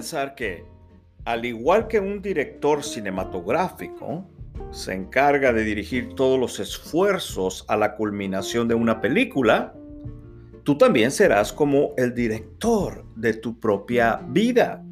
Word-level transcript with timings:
Pensar 0.00 0.34
que, 0.34 0.64
al 1.26 1.44
igual 1.44 1.86
que 1.86 2.00
un 2.00 2.22
director 2.22 2.82
cinematográfico, 2.82 4.26
se 4.70 4.94
encarga 4.94 5.52
de 5.52 5.62
dirigir 5.62 6.14
todos 6.14 6.40
los 6.40 6.58
esfuerzos 6.58 7.66
a 7.68 7.76
la 7.76 7.96
culminación 7.96 8.66
de 8.66 8.74
una 8.74 8.98
película, 9.02 9.74
tú 10.64 10.78
también 10.78 11.10
serás 11.10 11.52
como 11.52 11.92
el 11.98 12.14
director 12.14 13.04
de 13.14 13.34
tu 13.34 13.60
propia 13.60 14.22
vida. 14.26 14.82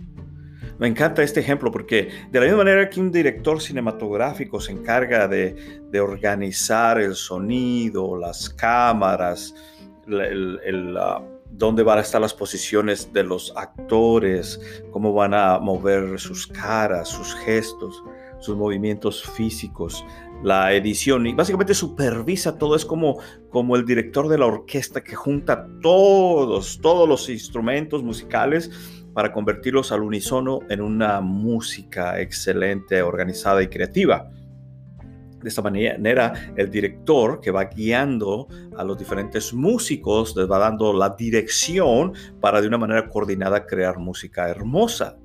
Me 0.78 0.88
encanta 0.88 1.22
este 1.22 1.40
ejemplo 1.40 1.72
porque 1.72 2.10
de 2.30 2.38
la 2.38 2.44
misma 2.44 2.64
manera 2.64 2.90
que 2.90 3.00
un 3.00 3.10
director 3.10 3.62
cinematográfico 3.62 4.60
se 4.60 4.72
encarga 4.72 5.26
de, 5.26 5.56
organizar 5.98 7.00
el 7.00 7.14
sonido, 7.14 8.14
las 8.14 8.50
cámaras, 8.50 9.54
el, 10.06 10.98
dónde 11.50 11.82
van 11.82 11.98
a 11.98 12.02
estar 12.02 12.20
las 12.20 12.34
posiciones 12.34 13.12
de 13.12 13.24
los 13.24 13.52
actores, 13.56 14.60
cómo 14.90 15.12
van 15.12 15.34
a 15.34 15.58
mover 15.58 16.18
sus 16.18 16.46
caras, 16.46 17.08
sus 17.08 17.34
gestos, 17.34 18.02
sus 18.40 18.56
movimientos 18.56 19.22
físicos, 19.22 20.04
la 20.42 20.72
edición 20.72 21.26
y 21.26 21.34
básicamente 21.34 21.74
supervisa 21.74 22.56
todo, 22.56 22.76
es 22.76 22.84
como, 22.84 23.18
como 23.50 23.76
el 23.76 23.84
director 23.84 24.28
de 24.28 24.38
la 24.38 24.46
orquesta 24.46 25.02
que 25.02 25.16
junta 25.16 25.66
todos, 25.82 26.78
todos 26.80 27.08
los 27.08 27.28
instrumentos 27.28 28.02
musicales 28.02 28.70
para 29.12 29.32
convertirlos 29.32 29.90
al 29.90 30.02
unísono 30.02 30.60
en 30.68 30.80
una 30.80 31.20
música 31.20 32.20
excelente, 32.20 33.02
organizada 33.02 33.62
y 33.62 33.68
creativa. 33.68 34.30
De 35.42 35.48
esta 35.48 35.62
manera, 35.62 36.32
el 36.56 36.70
director 36.70 37.40
que 37.40 37.50
va 37.50 37.64
guiando 37.64 38.48
a 38.76 38.82
los 38.82 38.98
diferentes 38.98 39.54
músicos 39.54 40.34
les 40.36 40.50
va 40.50 40.58
dando 40.58 40.92
la 40.92 41.10
dirección 41.10 42.12
para 42.40 42.60
de 42.60 42.66
una 42.66 42.78
manera 42.78 43.08
coordinada 43.08 43.64
crear 43.64 43.98
música 43.98 44.48
hermosa. 44.48 45.16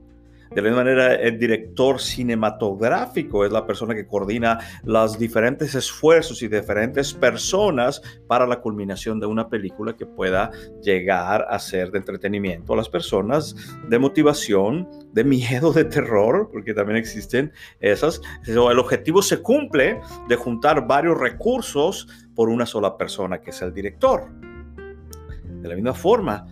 De 0.55 0.61
la 0.61 0.69
misma 0.69 0.83
manera, 0.83 1.15
el 1.15 1.39
director 1.39 1.99
cinematográfico 1.99 3.43
es 3.43 3.51
la 3.51 3.65
persona 3.65 3.95
que 3.95 4.05
coordina 4.05 4.59
los 4.83 5.17
diferentes 5.17 5.73
esfuerzos 5.73 6.43
y 6.43 6.47
diferentes 6.47 7.11
personas 7.13 8.01
para 8.27 8.45
la 8.45 8.61
culminación 8.61 9.19
de 9.19 9.25
una 9.25 9.49
película 9.49 9.95
que 9.95 10.05
pueda 10.05 10.51
llegar 10.83 11.47
a 11.49 11.57
ser 11.57 11.89
de 11.89 11.97
entretenimiento 11.97 12.73
a 12.73 12.77
las 12.77 12.87
personas, 12.87 13.55
de 13.89 13.97
motivación, 13.97 14.87
de 15.11 15.23
miedo, 15.23 15.73
de 15.73 15.85
terror, 15.85 16.49
porque 16.51 16.75
también 16.75 16.97
existen 16.97 17.51
esas. 17.79 18.21
El 18.45 18.59
objetivo 18.59 19.23
se 19.23 19.41
cumple 19.41 19.99
de 20.27 20.35
juntar 20.35 20.85
varios 20.85 21.17
recursos 21.17 22.07
por 22.35 22.49
una 22.49 22.67
sola 22.67 22.95
persona, 22.95 23.41
que 23.41 23.49
es 23.49 23.61
el 23.63 23.73
director. 23.73 24.29
De 25.61 25.69
la 25.69 25.75
misma 25.75 25.93
forma, 25.93 26.45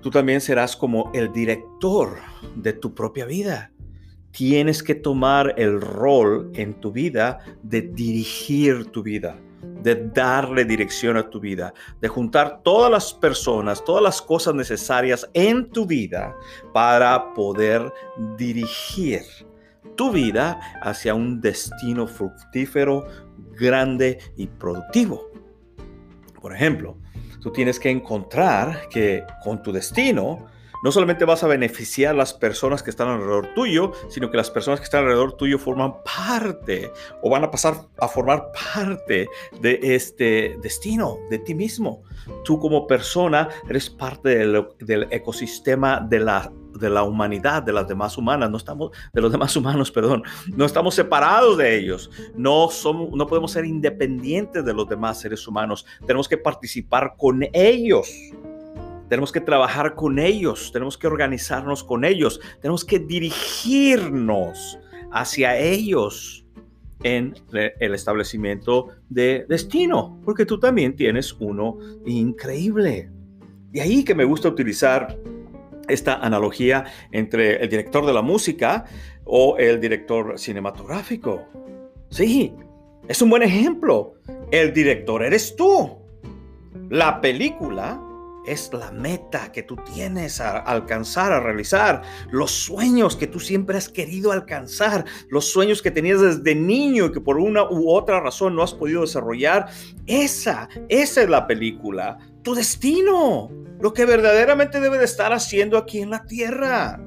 tú 0.00 0.10
también 0.10 0.40
serás 0.40 0.76
como 0.76 1.10
el 1.14 1.32
director 1.32 2.18
de 2.54 2.72
tu 2.72 2.94
propia 2.94 3.24
vida. 3.24 3.72
Tienes 4.30 4.82
que 4.82 4.94
tomar 4.94 5.54
el 5.56 5.80
rol 5.80 6.50
en 6.54 6.74
tu 6.74 6.92
vida 6.92 7.38
de 7.62 7.82
dirigir 7.82 8.86
tu 8.86 9.02
vida, 9.02 9.38
de 9.82 9.94
darle 10.14 10.64
dirección 10.64 11.16
a 11.16 11.28
tu 11.28 11.40
vida, 11.40 11.72
de 12.00 12.08
juntar 12.08 12.60
todas 12.62 12.90
las 12.90 13.14
personas, 13.14 13.84
todas 13.84 14.02
las 14.02 14.22
cosas 14.22 14.54
necesarias 14.54 15.28
en 15.34 15.70
tu 15.70 15.86
vida 15.86 16.36
para 16.72 17.32
poder 17.34 17.92
dirigir 18.36 19.22
tu 19.96 20.12
vida 20.12 20.60
hacia 20.82 21.14
un 21.14 21.40
destino 21.40 22.06
fructífero, 22.06 23.06
grande 23.58 24.18
y 24.36 24.46
productivo. 24.46 25.28
Por 26.40 26.54
ejemplo, 26.54 26.96
tú 27.48 27.54
tienes 27.54 27.80
que 27.80 27.88
encontrar 27.88 28.90
que 28.90 29.24
con 29.42 29.62
tu 29.62 29.72
destino 29.72 30.46
no 30.84 30.92
solamente 30.92 31.24
vas 31.24 31.42
a 31.42 31.46
beneficiar 31.46 32.14
a 32.14 32.18
las 32.18 32.34
personas 32.34 32.82
que 32.82 32.90
están 32.90 33.08
alrededor 33.08 33.54
tuyo, 33.54 33.92
sino 34.10 34.30
que 34.30 34.36
las 34.36 34.50
personas 34.50 34.80
que 34.80 34.84
están 34.84 35.00
alrededor 35.00 35.32
tuyo 35.32 35.58
forman 35.58 35.94
parte 36.04 36.92
o 37.22 37.30
van 37.30 37.44
a 37.44 37.50
pasar 37.50 37.86
a 37.96 38.06
formar 38.06 38.52
parte 38.74 39.28
de 39.62 39.80
este 39.82 40.58
destino, 40.60 41.16
de 41.30 41.38
ti 41.38 41.54
mismo. 41.54 42.02
Tú 42.44 42.60
como 42.60 42.86
persona 42.86 43.48
eres 43.66 43.88
parte 43.88 44.28
del, 44.28 44.66
del 44.80 45.08
ecosistema 45.10 46.00
de 46.00 46.20
la 46.20 46.52
de 46.74 46.90
la 46.90 47.02
humanidad, 47.02 47.62
de 47.62 47.72
las 47.72 47.86
demás 47.86 48.16
humanas, 48.18 48.50
no 48.50 48.56
estamos, 48.56 48.90
de 49.12 49.20
los 49.20 49.32
demás 49.32 49.54
humanos, 49.56 49.90
perdón, 49.92 50.22
no 50.54 50.64
estamos 50.64 50.94
separados 50.94 51.58
de 51.58 51.78
ellos, 51.78 52.10
no 52.34 52.68
somos, 52.70 53.10
no 53.12 53.26
podemos 53.26 53.52
ser 53.52 53.64
independientes 53.64 54.64
de 54.64 54.74
los 54.74 54.88
demás 54.88 55.20
seres 55.20 55.46
humanos, 55.46 55.86
tenemos 56.06 56.28
que 56.28 56.36
participar 56.36 57.14
con 57.16 57.46
ellos. 57.52 58.10
Tenemos 59.08 59.32
que 59.32 59.40
trabajar 59.40 59.94
con 59.94 60.18
ellos, 60.18 60.70
tenemos 60.70 60.98
que 60.98 61.06
organizarnos 61.06 61.82
con 61.82 62.04
ellos, 62.04 62.40
tenemos 62.60 62.84
que 62.84 62.98
dirigirnos 62.98 64.78
hacia 65.10 65.58
ellos 65.58 66.44
en 67.02 67.34
el 67.52 67.94
establecimiento 67.94 68.88
de 69.08 69.46
destino, 69.48 70.20
porque 70.24 70.44
tú 70.44 70.58
también 70.58 70.94
tienes 70.94 71.32
uno 71.38 71.78
increíble. 72.04 73.10
De 73.70 73.80
ahí 73.80 74.04
que 74.04 74.14
me 74.14 74.24
gusta 74.24 74.48
utilizar 74.48 75.18
esta 75.88 76.14
analogía 76.14 76.84
entre 77.12 77.62
el 77.62 77.68
director 77.68 78.06
de 78.06 78.12
la 78.12 78.22
música 78.22 78.84
o 79.24 79.56
el 79.58 79.80
director 79.80 80.38
cinematográfico. 80.38 81.46
Sí, 82.10 82.54
es 83.08 83.22
un 83.22 83.30
buen 83.30 83.42
ejemplo. 83.42 84.14
El 84.50 84.72
director 84.72 85.22
eres 85.22 85.56
tú. 85.56 85.98
La 86.90 87.20
película 87.20 88.00
es 88.48 88.70
la 88.72 88.90
meta 88.90 89.52
que 89.52 89.62
tú 89.62 89.76
tienes 89.94 90.40
a 90.40 90.58
alcanzar, 90.58 91.32
a 91.32 91.40
realizar, 91.40 92.02
los 92.30 92.50
sueños 92.50 93.14
que 93.14 93.26
tú 93.26 93.40
siempre 93.40 93.76
has 93.76 93.88
querido 93.88 94.32
alcanzar, 94.32 95.04
los 95.28 95.52
sueños 95.52 95.82
que 95.82 95.90
tenías 95.90 96.20
desde 96.20 96.54
niño 96.54 97.06
y 97.06 97.12
que 97.12 97.20
por 97.20 97.38
una 97.38 97.68
u 97.68 97.90
otra 97.90 98.20
razón 98.20 98.56
no 98.56 98.62
has 98.62 98.72
podido 98.72 99.02
desarrollar. 99.02 99.68
Esa, 100.06 100.68
esa 100.88 101.22
es 101.22 101.28
la 101.28 101.46
película, 101.46 102.18
tu 102.48 102.54
destino, 102.54 103.50
lo 103.78 103.92
que 103.92 104.06
verdaderamente 104.06 104.80
debe 104.80 104.96
de 104.96 105.04
estar 105.04 105.34
haciendo 105.34 105.76
aquí 105.76 106.00
en 106.00 106.08
la 106.08 106.24
tierra. 106.24 106.98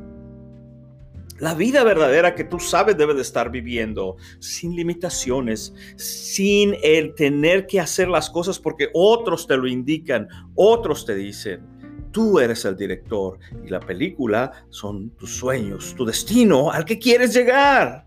La 1.39 1.55
vida 1.55 1.83
verdadera 1.83 2.35
que 2.35 2.43
tú 2.43 2.59
sabes 2.59 2.95
debe 2.95 3.15
de 3.15 3.23
estar 3.23 3.49
viviendo 3.49 4.17
sin 4.37 4.75
limitaciones, 4.75 5.73
sin 5.95 6.75
el 6.83 7.15
tener 7.15 7.65
que 7.65 7.79
hacer 7.79 8.07
las 8.07 8.29
cosas 8.29 8.59
porque 8.59 8.89
otros 8.93 9.47
te 9.47 9.57
lo 9.57 9.67
indican, 9.67 10.27
otros 10.53 11.07
te 11.07 11.15
dicen. 11.15 11.65
Tú 12.11 12.39
eres 12.39 12.63
el 12.65 12.77
director 12.77 13.39
y 13.65 13.69
la 13.69 13.79
película 13.79 14.51
son 14.69 15.09
tus 15.17 15.37
sueños, 15.37 15.95
tu 15.97 16.05
destino 16.05 16.69
al 16.69 16.85
que 16.85 16.99
quieres 16.99 17.33
llegar. 17.33 18.05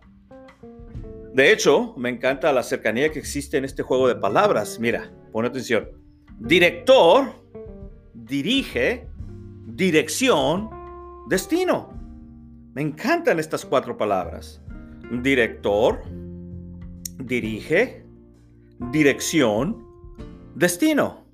De 1.32 1.50
hecho, 1.50 1.94
me 1.96 2.10
encanta 2.10 2.52
la 2.52 2.62
cercanía 2.62 3.10
que 3.10 3.18
existe 3.18 3.56
en 3.56 3.64
este 3.64 3.82
juego 3.82 4.06
de 4.06 4.14
palabras. 4.14 4.78
Mira, 4.78 5.12
pon 5.32 5.44
atención. 5.44 6.03
Director, 6.38 7.32
dirige, 8.12 9.06
dirección, 9.66 10.68
destino. 11.28 11.92
Me 12.74 12.82
encantan 12.82 13.38
estas 13.38 13.64
cuatro 13.64 13.96
palabras. 13.96 14.60
Director, 15.22 16.02
dirige, 17.18 18.04
dirección, 18.90 19.86
destino. 20.54 21.24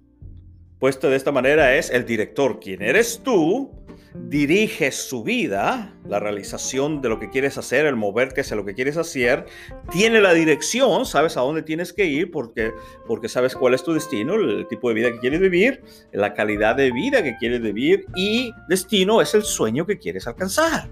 Puesto 0.78 1.10
de 1.10 1.16
esta 1.16 1.32
manera 1.32 1.76
es 1.76 1.90
el 1.90 2.06
director, 2.06 2.60
quien 2.60 2.82
eres 2.82 3.20
tú, 3.22 3.70
dirige 4.14 4.92
su 4.92 5.22
vida, 5.22 5.94
la 6.06 6.18
realización 6.18 7.00
de 7.00 7.08
lo 7.08 7.18
que 7.20 7.30
quieres 7.30 7.58
hacer, 7.58 7.86
el 7.86 7.96
moverte 7.96 8.40
hacia 8.40 8.56
lo 8.56 8.64
que 8.64 8.74
quieres 8.74 8.96
hacer, 8.96 9.46
tiene 9.90 10.20
la 10.20 10.32
dirección, 10.32 11.06
sabes 11.06 11.36
a 11.36 11.40
dónde 11.40 11.62
tienes 11.62 11.92
que 11.92 12.06
ir 12.06 12.30
porque, 12.30 12.72
porque 13.06 13.28
sabes 13.28 13.54
cuál 13.54 13.74
es 13.74 13.84
tu 13.84 13.92
destino, 13.92 14.34
el 14.34 14.66
tipo 14.68 14.88
de 14.88 14.94
vida 14.94 15.12
que 15.12 15.18
quieres 15.18 15.40
vivir, 15.40 15.82
la 16.12 16.34
calidad 16.34 16.76
de 16.76 16.90
vida 16.90 17.22
que 17.22 17.36
quieres 17.36 17.60
vivir 17.60 18.06
y 18.14 18.52
destino 18.68 19.20
es 19.20 19.34
el 19.34 19.42
sueño 19.42 19.86
que 19.86 19.98
quieres 19.98 20.26
alcanzar 20.26 20.88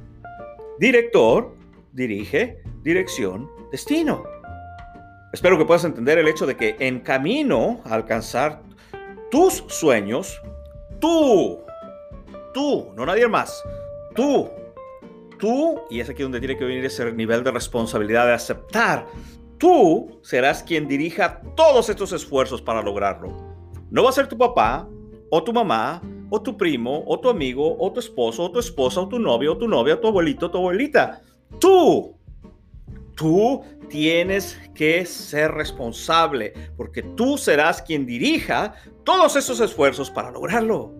director, 0.78 1.54
dirige, 1.92 2.62
dirección, 2.82 3.50
destino. 3.70 4.22
Espero 5.32 5.58
que 5.58 5.64
puedas 5.64 5.84
entender 5.84 6.18
el 6.18 6.28
hecho 6.28 6.46
de 6.46 6.56
que 6.56 6.76
en 6.78 7.00
camino 7.00 7.80
a 7.84 7.94
alcanzar 7.94 8.62
tus 9.30 9.64
sueños, 9.68 10.40
tú, 11.00 11.60
tú, 12.52 12.92
no 12.96 13.06
nadie 13.06 13.28
más, 13.28 13.62
tú, 14.14 14.48
tú, 15.38 15.80
y 15.90 16.00
es 16.00 16.08
aquí 16.08 16.22
donde 16.22 16.40
tiene 16.40 16.56
que 16.56 16.64
venir 16.64 16.84
ese 16.84 17.12
nivel 17.12 17.44
de 17.44 17.50
responsabilidad 17.50 18.26
de 18.26 18.32
aceptar, 18.32 19.06
tú 19.58 20.20
serás 20.22 20.62
quien 20.62 20.88
dirija 20.88 21.40
todos 21.56 21.88
estos 21.88 22.12
esfuerzos 22.12 22.62
para 22.62 22.82
lograrlo. 22.82 23.28
No 23.90 24.02
va 24.02 24.10
a 24.10 24.12
ser 24.12 24.28
tu 24.28 24.36
papá 24.36 24.88
o 25.30 25.42
tu 25.42 25.52
mamá 25.52 26.02
o 26.30 26.42
tu 26.42 26.56
primo 26.56 27.02
o 27.06 27.18
tu 27.18 27.30
amigo 27.30 27.76
o 27.78 27.92
tu 27.92 28.00
esposo 28.00 28.44
o 28.44 28.50
tu 28.50 28.58
esposa 28.58 29.00
o 29.00 29.08
tu 29.08 29.18
novio 29.18 29.52
o 29.52 29.58
tu 29.58 29.66
novia 29.66 29.94
o 29.94 29.98
tu 29.98 30.08
abuelito 30.08 30.46
o 30.46 30.50
tu 30.50 30.58
abuelita. 30.58 31.22
Tú 31.58 32.18
Tú 33.18 33.64
tienes 33.88 34.56
que 34.76 35.04
ser 35.04 35.50
responsable 35.50 36.52
porque 36.76 37.02
tú 37.02 37.36
serás 37.36 37.82
quien 37.82 38.06
dirija 38.06 38.74
todos 39.02 39.34
esos 39.34 39.58
esfuerzos 39.58 40.08
para 40.08 40.30
lograrlo. 40.30 40.94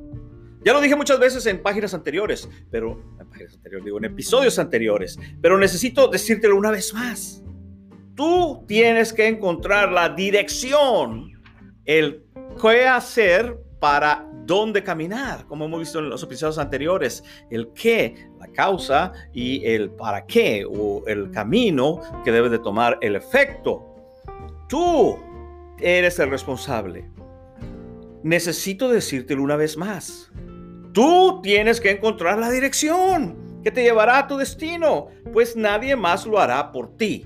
Ya 0.68 0.74
lo 0.74 0.82
dije 0.82 0.96
muchas 0.96 1.18
veces 1.18 1.46
en 1.46 1.62
páginas 1.62 1.94
anteriores, 1.94 2.46
pero 2.70 3.02
en 3.18 3.26
páginas 3.30 3.54
anteriores 3.54 3.86
digo 3.86 3.96
en 3.96 4.04
episodios 4.04 4.58
anteriores, 4.58 5.18
pero 5.40 5.56
necesito 5.56 6.08
decírtelo 6.08 6.58
una 6.58 6.70
vez 6.70 6.92
más. 6.92 7.42
Tú 8.14 8.66
tienes 8.68 9.14
que 9.14 9.28
encontrar 9.28 9.90
la 9.90 10.10
dirección, 10.10 11.32
el 11.86 12.22
qué 12.60 12.86
hacer 12.86 13.58
para 13.80 14.30
dónde 14.44 14.84
caminar, 14.84 15.46
como 15.46 15.64
hemos 15.64 15.80
visto 15.80 16.00
en 16.00 16.10
los 16.10 16.22
episodios 16.22 16.58
anteriores, 16.58 17.24
el 17.50 17.72
qué, 17.72 18.28
la 18.38 18.48
causa 18.48 19.14
y 19.32 19.64
el 19.64 19.92
para 19.92 20.26
qué 20.26 20.66
o 20.70 21.02
el 21.06 21.30
camino 21.30 22.02
que 22.26 22.30
debe 22.30 22.50
de 22.50 22.58
tomar 22.58 22.98
el 23.00 23.16
efecto. 23.16 23.86
Tú 24.68 25.18
eres 25.80 26.18
el 26.18 26.28
responsable. 26.28 27.10
Necesito 28.22 28.90
decírtelo 28.90 29.42
una 29.42 29.56
vez 29.56 29.78
más. 29.78 30.30
Tú 30.98 31.38
tienes 31.44 31.80
que 31.80 31.92
encontrar 31.92 32.40
la 32.40 32.50
dirección 32.50 33.60
que 33.62 33.70
te 33.70 33.84
llevará 33.84 34.18
a 34.18 34.26
tu 34.26 34.36
destino, 34.36 35.06
pues 35.32 35.54
nadie 35.54 35.94
más 35.94 36.26
lo 36.26 36.40
hará 36.40 36.72
por 36.72 36.96
ti 36.96 37.24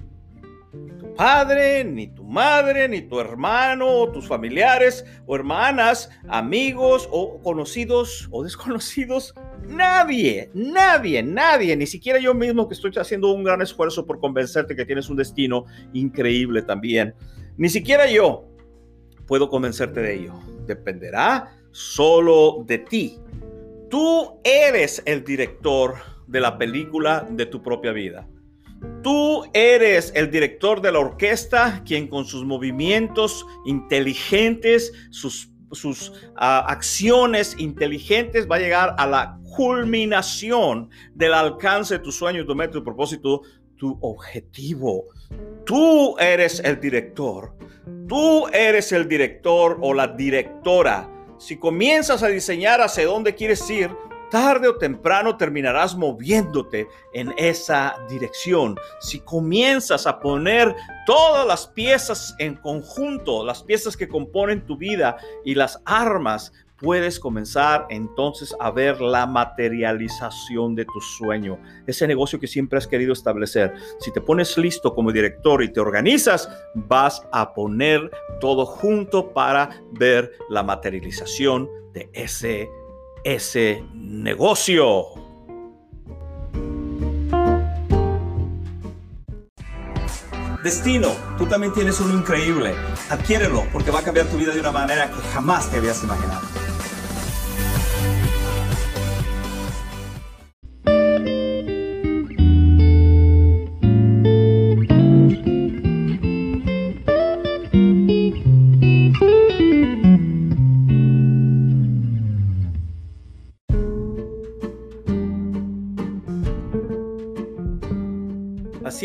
padre, 1.17 1.85
ni 1.85 2.09
tu 2.09 2.25
madre, 2.25 2.89
ni 2.89 3.03
tu 3.03 3.21
hermano, 3.21 3.87
o 3.87 4.11
tus 4.11 4.27
familiares 4.27 5.05
o 5.27 5.37
hermanas, 5.37 6.11
amigos 6.29 7.09
o 7.11 7.41
conocidos 7.43 8.29
o 8.31 8.43
desconocidos. 8.43 9.35
Nadie, 9.69 10.51
nadie, 10.55 11.23
nadie, 11.23 11.77
ni 11.77 11.87
siquiera 11.87 12.19
yo 12.19 12.35
mismo 12.35 12.69
que 12.69 12.75
estoy 12.75 12.93
haciendo 12.97 13.33
un 13.33 13.45
gran 13.45 13.63
esfuerzo 13.63 14.07
por 14.07 14.21
convencerte 14.21 14.75
que 14.75 14.85
tienes 14.85 15.09
un 15.09 15.17
destino 15.17 15.65
increíble 15.93 16.63
también. 16.63 17.15
Ni 17.57 17.69
siquiera 17.69 18.11
yo 18.11 18.45
puedo 19.27 19.49
convencerte 19.49 20.01
de 20.01 20.15
ello. 20.15 20.35
Dependerá 20.67 21.57
solo 21.71 22.65
de 22.67 22.79
ti. 22.79 23.21
Tú 23.93 24.41
eres 24.43 25.03
el 25.05 25.23
director 25.23 25.97
de 26.27 26.41
la 26.41 26.57
película 26.57 27.27
de 27.29 27.45
tu 27.45 27.63
propia 27.63 27.93
vida. 27.93 28.27
Tú 29.03 29.45
eres 29.53 30.15
el 30.17 30.31
director 30.31 30.81
de 30.81 30.93
la 30.93 31.01
orquesta, 31.01 31.83
quien 31.85 32.09
con 32.09 32.25
sus 32.25 32.43
movimientos 32.43 33.45
inteligentes, 33.67 34.95
sus, 35.11 35.51
sus 35.73 36.11
ah, 36.37 36.65
acciones 36.69 37.55
inteligentes 37.59 38.51
va 38.51 38.57
a 38.57 38.61
llegar 38.61 38.95
a 38.97 39.07
la 39.07 39.39
culminación 39.55 40.89
del 41.13 41.35
alcance 41.35 41.99
de 41.99 42.01
tu 42.03 42.13
sueño, 42.13 42.47
tu 42.47 42.55
meta, 42.55 42.73
tu 42.73 42.85
propósito, 42.85 43.43
tu 43.77 43.99
objetivo. 44.01 45.05
Tú 45.67 46.17
eres 46.19 46.61
el 46.61 46.81
director. 46.81 47.55
Tú 48.09 48.49
eres 48.55 48.91
el 48.93 49.07
director 49.07 49.77
o 49.83 49.93
la 49.93 50.09
directora. 50.09 51.12
Si 51.43 51.57
comienzas 51.57 52.23
a 52.23 52.29
diseñar 52.29 52.81
hacia 52.81 53.05
dónde 53.05 53.35
quieres 53.35 53.69
ir, 53.69 53.91
tarde 54.31 54.69
o 54.69 54.79
temprano 54.79 55.37
terminarás 55.37 55.97
moviéndote 55.97 56.87
en 57.13 57.35
esa 57.37 57.97
dirección. 58.09 58.77
Si 59.01 59.19
comienzas 59.19 60.07
a 60.07 60.21
poner 60.21 60.73
todas 61.05 61.45
las 61.45 61.67
piezas 61.67 62.37
en 62.39 62.55
conjunto, 62.55 63.45
las 63.45 63.65
piezas 63.65 63.97
que 63.97 64.07
componen 64.07 64.65
tu 64.65 64.77
vida 64.77 65.17
y 65.45 65.57
las 65.57 65.83
armas, 65.85 66.53
puedes 66.83 67.21
comenzar 67.21 67.87
entonces 67.89 68.55
a 68.61 68.71
ver 68.71 69.01
la 69.01 69.27
materialización 69.27 70.75
de 70.75 70.85
tu 70.85 71.01
sueño, 71.01 71.59
ese 71.87 72.07
negocio 72.07 72.41
que 72.41 72.47
siempre 72.47 72.79
has 72.79 72.87
querido 72.87 73.13
establecer. 73.13 73.73
Si 74.01 74.13
te 74.13 74.21
pones 74.21 74.59
listo 74.59 74.95
como 74.95 75.13
director 75.13 75.63
y 75.63 75.73
te 75.73 75.81
organizas, 75.81 76.51
vas 76.75 77.27
a 77.33 77.55
poner 77.55 78.11
todo 78.41 78.67
junto 78.67 79.33
para 79.33 79.71
ver 79.93 80.33
la 80.51 80.63
materialización 80.63 81.69
de 81.93 82.11
ese 82.13 82.69
ese 83.25 83.85
negocio. 83.95 85.05
Destino, 90.63 91.09
tú 91.39 91.47
también 91.47 91.73
tienes 91.73 91.99
uno 92.01 92.15
increíble. 92.15 92.75
Adquiérelo 93.11 93.65
porque 93.73 93.91
va 93.91 93.99
a 93.99 94.03
cambiar 94.03 94.27
tu 94.27 94.37
vida 94.37 94.53
de 94.53 94.61
una 94.61 94.71
manera 94.71 95.11
que 95.11 95.21
jamás 95.33 95.69
te 95.71 95.79
habías 95.79 96.03
imaginado. 96.05 96.52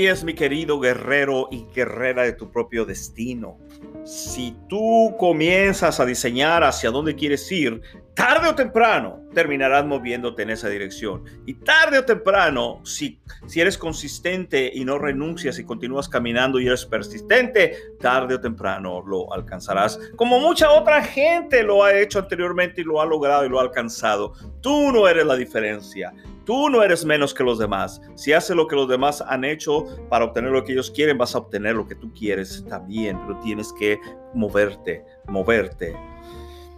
Es, 0.08 0.24
mi 0.24 0.34
querido 0.34 0.80
guerrero 0.80 1.48
y 1.52 1.66
guerrera 1.74 2.24
de 2.24 2.34
tu 2.34 2.52
propio 2.52 2.86
destino. 2.86 3.58
Si 4.06 4.56
tú 4.70 5.16
comienzas 5.20 6.00
a 6.00 6.06
diseñar 6.06 6.64
hacia 6.64 6.92
dónde 6.92 7.16
quieres 7.16 7.52
ir, 7.52 7.82
tarde 8.14 8.48
o 8.48 8.56
temprano 8.56 9.22
terminarás 9.34 9.86
moviéndote 9.86 10.42
en 10.42 10.50
esa 10.50 10.70
dirección. 10.70 11.24
Y 11.46 11.54
tarde 11.56 12.00
o 12.00 12.06
temprano, 12.06 12.82
si, 12.84 13.22
si 13.46 13.62
eres 13.62 13.78
consistente 13.78 14.72
y 14.74 14.84
no 14.84 14.98
renuncias 14.98 15.60
y 15.60 15.64
continúas 15.64 16.10
caminando 16.10 16.60
y 16.60 16.66
eres 16.66 16.86
persistente, 16.86 17.76
tarde 18.00 18.34
o 18.36 18.42
temprano 18.42 19.04
lo 19.06 19.32
alcanzarás. 19.32 20.00
Como 20.16 20.40
mucha 20.40 20.72
otra 20.72 21.04
gente 21.04 21.62
lo 21.62 21.84
ha 21.84 21.94
hecho 21.94 22.18
anteriormente 22.18 22.82
y 22.82 22.86
lo 22.86 23.00
ha 23.00 23.06
logrado 23.06 23.46
y 23.46 23.50
lo 23.50 23.60
ha 23.60 23.64
alcanzado. 23.64 24.34
Tú 24.62 24.92
no 24.92 25.08
eres 25.08 25.26
la 25.26 25.36
diferencia. 25.36 26.14
Tú 26.46 26.70
no 26.70 26.82
eres 26.82 27.04
menos 27.04 27.34
que 27.34 27.44
los 27.44 27.60
demás. 27.60 28.02
Si 28.16 28.32
haces 28.32 28.56
lo 28.56 28.68
que 28.68 28.76
los 28.76 28.88
demás 28.88 29.22
han 29.22 29.44
hecho 29.44 29.86
para 30.10 30.26
obtener 30.26 30.52
lo 30.52 30.64
que 30.64 30.72
ellos 30.72 30.92
quieren, 30.92 31.18
vas 31.18 31.36
a 31.36 31.40
obtener 31.40 31.76
lo 31.76 31.86
que 31.88 31.96
tú 31.96 32.12
quieres 32.14 32.66
también, 32.70 33.20
pero 33.26 33.40
tienes 33.42 33.74
que 33.78 34.00
moverte, 34.34 35.04
moverte. 35.28 35.94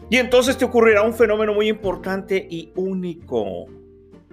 Y 0.09 0.17
entonces 0.17 0.57
te 0.57 0.65
ocurrirá 0.65 1.03
un 1.03 1.13
fenómeno 1.13 1.53
muy 1.53 1.67
importante 1.67 2.47
y 2.49 2.71
único. 2.75 3.67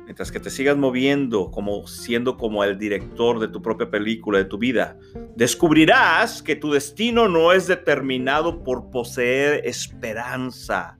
Mientras 0.07 0.33
que 0.33 0.41
te 0.41 0.49
sigas 0.49 0.77
moviendo 0.77 1.51
como 1.51 1.87
siendo 1.87 2.39
como 2.39 2.65
el 2.65 2.79
director 2.79 3.39
de 3.39 3.49
tu 3.49 3.61
propia 3.61 3.91
película, 3.91 4.39
de 4.39 4.45
tu 4.45 4.57
vida, 4.57 4.97
descubrirás 5.35 6.43
que 6.43 6.57
tu 6.57 6.73
destino 6.73 7.29
no 7.29 7.53
es 7.53 7.67
determinado 7.67 8.63
por 8.63 8.89
poseer 8.91 9.67
esperanza, 9.67 10.97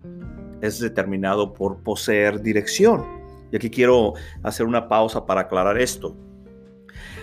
es 0.63 0.81
determinado 0.81 1.53
por 1.53 1.83
poseer 1.83 2.41
dirección. 2.41 3.05
Y 3.53 3.57
aquí 3.57 3.71
quiero 3.71 4.15
hacer 4.43 4.67
una 4.67 4.89
pausa 4.89 5.27
para 5.27 5.43
aclarar 5.43 5.79
esto. 5.79 6.17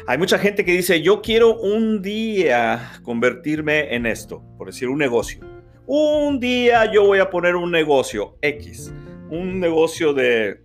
Hay 0.08 0.18
mucha 0.18 0.38
gente 0.38 0.66
que 0.66 0.74
dice, 0.74 1.02
yo 1.02 1.22
quiero 1.22 1.58
un 1.60 2.02
día 2.02 3.00
convertirme 3.04 3.96
en 3.96 4.06
esto, 4.06 4.44
por 4.58 4.68
decir 4.68 4.90
un 4.90 4.98
negocio. 4.98 5.40
Un 5.86 6.40
día 6.40 6.92
yo 6.92 7.06
voy 7.06 7.20
a 7.20 7.30
poner 7.30 7.56
un 7.56 7.72
negocio 7.72 8.38
X, 8.42 8.94
un 9.30 9.60
negocio 9.60 10.14
de 10.14 10.62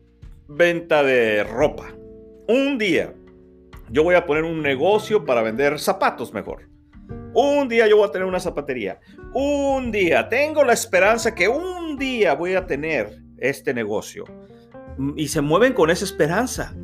venta 0.49 1.03
de 1.03 1.45
ropa. 1.45 1.95
Un 2.49 2.79
día 2.79 3.15
yo 3.91 4.03
voy 4.03 4.15
a 4.15 4.27
poner 4.27 4.45
un 4.45 4.63
negocio 4.63 5.25
para 5.25 5.43
vender 5.43 5.79
zapatos 5.79 6.33
mejor. 6.33 6.68
Un 7.35 7.69
día 7.69 7.87
yo 7.87 7.97
voy 7.99 8.09
a 8.09 8.13
tener 8.13 8.27
una 8.27 8.41
zapatería. 8.41 9.01
Un 9.35 9.91
día 9.93 10.29
tengo 10.29 10.65
la 10.65 10.73
esperanza 10.73 11.35
que 11.35 11.49
un 11.49 11.97
día 11.97 12.35
voy 12.35 12.55
a 12.55 12.67
tener 12.67 13.23
este 13.39 13.73
negocio 13.75 14.25
y 15.17 15.29
se 15.29 15.41
mueven 15.41 15.73
con 15.73 15.91
esa 15.91 16.05
esperanza. 16.05 16.75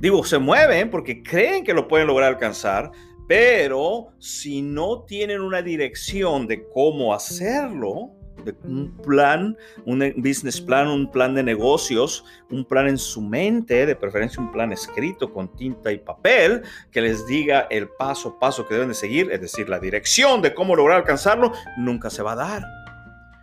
Digo, 0.00 0.24
se 0.24 0.38
mueven 0.38 0.90
porque 0.90 1.22
creen 1.22 1.64
que 1.64 1.74
lo 1.74 1.88
pueden 1.88 2.06
lograr 2.06 2.28
alcanzar, 2.28 2.90
pero 3.26 4.08
si 4.18 4.62
no 4.62 5.04
tienen 5.04 5.40
una 5.40 5.62
dirección 5.62 6.46
de 6.46 6.68
cómo 6.68 7.14
hacerlo, 7.14 8.17
un 8.64 8.96
plan, 9.02 9.56
un 9.84 9.98
business 10.16 10.60
plan, 10.60 10.88
un 10.88 11.10
plan 11.10 11.34
de 11.34 11.42
negocios, 11.42 12.24
un 12.50 12.64
plan 12.64 12.88
en 12.88 12.98
su 12.98 13.20
mente, 13.20 13.86
de 13.86 13.96
preferencia 13.96 14.42
un 14.42 14.52
plan 14.52 14.72
escrito 14.72 15.32
con 15.32 15.54
tinta 15.56 15.92
y 15.92 15.98
papel, 15.98 16.62
que 16.90 17.00
les 17.00 17.26
diga 17.26 17.66
el 17.70 17.88
paso 17.88 18.30
a 18.30 18.38
paso 18.38 18.66
que 18.66 18.74
deben 18.74 18.88
de 18.88 18.94
seguir, 18.94 19.30
es 19.32 19.40
decir, 19.40 19.68
la 19.68 19.78
dirección 19.78 20.42
de 20.42 20.54
cómo 20.54 20.76
lograr 20.76 20.98
alcanzarlo, 20.98 21.52
nunca 21.76 22.10
se 22.10 22.22
va 22.22 22.32
a 22.32 22.36
dar. 22.36 22.62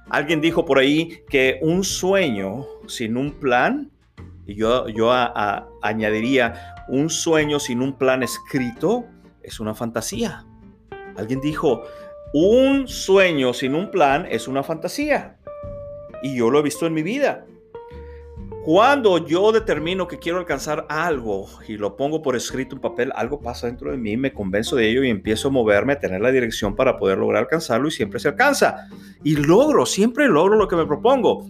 Alguien 0.10 0.42
dijo 0.42 0.66
por 0.66 0.78
ahí 0.78 1.24
que 1.30 1.60
un 1.62 1.84
sueño 1.84 2.66
sin 2.88 3.18
un 3.18 3.32
plan, 3.40 3.92
y 4.46 4.56
yo, 4.56 4.88
yo 4.88 5.12
añadiría, 5.82 6.75
un 6.88 7.10
sueño 7.10 7.60
sin 7.60 7.82
un 7.82 7.98
plan 7.98 8.22
escrito 8.22 9.06
es 9.42 9.60
una 9.60 9.74
fantasía. 9.74 10.46
Alguien 11.18 11.42
dijo, 11.42 11.84
un 12.38 12.89
sueño 12.89 13.54
sin 13.54 13.75
un 13.75 13.89
plan 13.89 14.27
es 14.30 14.50
una 14.50 14.62
fantasía. 14.62 15.38
Y 16.22 16.36
yo 16.36 16.50
lo 16.50 16.60
he 16.60 16.63
visto 16.63 16.86
en 16.86 16.94
mi 16.94 17.01
vida. 17.01 17.46
Cuando 18.65 19.25
yo 19.25 19.54
determino 19.54 20.06
que 20.06 20.20
quiero 20.20 20.39
alcanzar 20.39 20.86
algo 20.89 21.48
y 21.65 21.77
lo 21.77 21.96
pongo 21.96 22.22
por 22.22 22.36
escrito 22.36 22.75
en 22.75 22.82
papel, 22.82 23.13
algo 23.15 23.39
pasa 23.39 23.68
dentro 23.68 23.89
de 23.89 23.96
mí, 23.96 24.18
me 24.18 24.34
convenzo 24.34 24.75
de 24.75 24.89
ello 24.89 25.06
y 25.06 25.10
empiezo 25.10 25.48
a 25.48 25.51
moverme, 25.51 25.94
a 25.94 26.00
tener 26.00 26.20
la 26.20 26.30
dirección 26.30 26.75
para 26.75 26.98
poder 26.98 27.20
lograr 27.20 27.44
alcanzarlo 27.44 27.88
y 27.88 27.92
siempre 27.92 28.20
se 28.20 28.27
alcanza. 28.27 28.89
Y 29.24 29.38
logro, 29.38 29.86
siempre 29.86 30.27
logro 30.27 30.58
lo 30.58 30.68
que 30.68 30.75
me 30.75 30.86
propongo. 30.86 31.48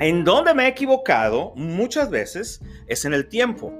En 0.00 0.24
donde 0.24 0.54
me 0.54 0.64
he 0.64 0.68
equivocado 0.70 1.52
muchas 1.54 2.10
veces 2.10 2.60
es 2.88 3.04
en 3.04 3.14
el 3.14 3.28
tiempo. 3.28 3.72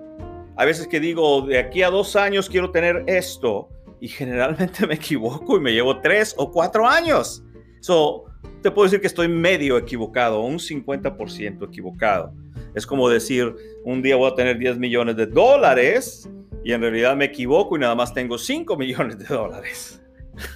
A 0.54 0.64
veces 0.64 0.86
que 0.86 1.00
digo, 1.00 1.42
de 1.42 1.58
aquí 1.58 1.82
a 1.82 1.90
dos 1.90 2.14
años 2.14 2.48
quiero 2.48 2.70
tener 2.70 3.02
esto 3.08 3.68
y 4.00 4.08
generalmente 4.08 4.86
me 4.88 4.94
equivoco 4.94 5.56
y 5.56 5.60
me 5.60 5.72
llevo 5.72 6.00
tres 6.00 6.34
o 6.36 6.50
cuatro 6.50 6.86
años. 6.88 7.44
So, 7.80 8.24
te 8.62 8.70
puedo 8.70 8.86
decir 8.86 9.00
que 9.00 9.06
estoy 9.06 9.28
medio 9.28 9.78
equivocado, 9.78 10.40
un 10.40 10.58
50% 10.58 11.66
equivocado. 11.66 12.34
Es 12.74 12.86
como 12.86 13.08
decir, 13.08 13.54
un 13.84 14.02
día 14.02 14.16
voy 14.16 14.30
a 14.30 14.34
tener 14.34 14.58
10 14.58 14.78
millones 14.78 15.16
de 15.16 15.26
dólares 15.26 16.28
y 16.62 16.72
en 16.72 16.80
realidad 16.82 17.16
me 17.16 17.24
equivoco 17.26 17.76
y 17.76 17.80
nada 17.80 17.94
más 17.94 18.12
tengo 18.12 18.38
5 18.38 18.76
millones 18.78 19.18
de 19.18 19.26
dólares. 19.26 20.02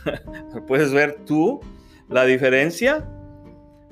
¿Puedes 0.67 0.93
ver 0.93 1.19
tú 1.25 1.61
la 2.09 2.25
diferencia? 2.25 3.09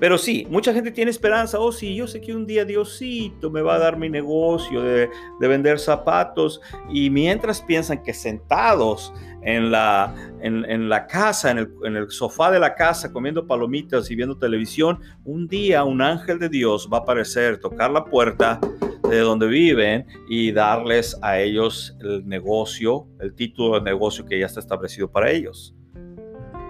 Pero 0.03 0.19
sí, 0.19 0.49
mucha 0.51 0.75
gente 0.75 0.91
tiene 0.91 1.13
esperanza. 1.13 1.61
Oh, 1.61 1.71
sí, 1.71 1.95
yo 1.95 2.09
sé 2.09 2.21
que 2.21 2.35
un 2.35 2.45
día 2.45 2.65
Diosito 2.65 3.53
me 3.53 3.63
va 3.63 3.77
a 3.77 3.79
dar 3.79 3.97
mi 3.97 4.11
negocio 4.11 4.83
de, 4.83 5.09
vender 5.39 5.79
zapatos. 5.79 6.61
Y 6.93 7.09
mientras 7.09 7.63
piensan 7.63 8.03
que 8.03 8.13
sentados 8.13 9.15
en 9.45 9.71
la, 9.71 10.15
en, 10.41 10.89
la 10.89 11.07
casa, 11.07 11.51
en 11.51 11.59
el, 11.59 11.69
en 11.85 11.97
el, 11.97 12.11
sofá 12.11 12.51
de 12.51 12.61
la 12.61 12.75
casa, 12.75 13.13
comiendo 13.13 13.47
palomitas 13.47 14.11
y 14.11 14.15
viendo 14.15 14.39
televisión, 14.39 15.01
un 15.25 15.49
día 15.49 15.85
un 15.85 16.01
ángel 16.01 16.39
de 16.39 16.49
Dios 16.49 16.89
va 16.93 16.99
a 16.99 17.01
aparecer, 17.01 17.59
tocar 17.59 17.91
la 17.91 18.05
puerta 18.05 18.61
de 19.09 19.19
donde 19.19 19.47
viven 19.47 20.07
y 20.29 20.53
darles 20.53 21.19
a 21.23 21.39
ellos 21.39 21.97
el 22.01 22.27
negocio, 22.27 23.09
el 23.21 23.35
título 23.35 23.79
de 23.79 23.83
negocio 23.83 24.25
que 24.25 24.39
ya 24.39 24.47
está 24.47 24.61
establecido 24.61 25.11
para 25.11 25.31
ellos. 25.31 25.75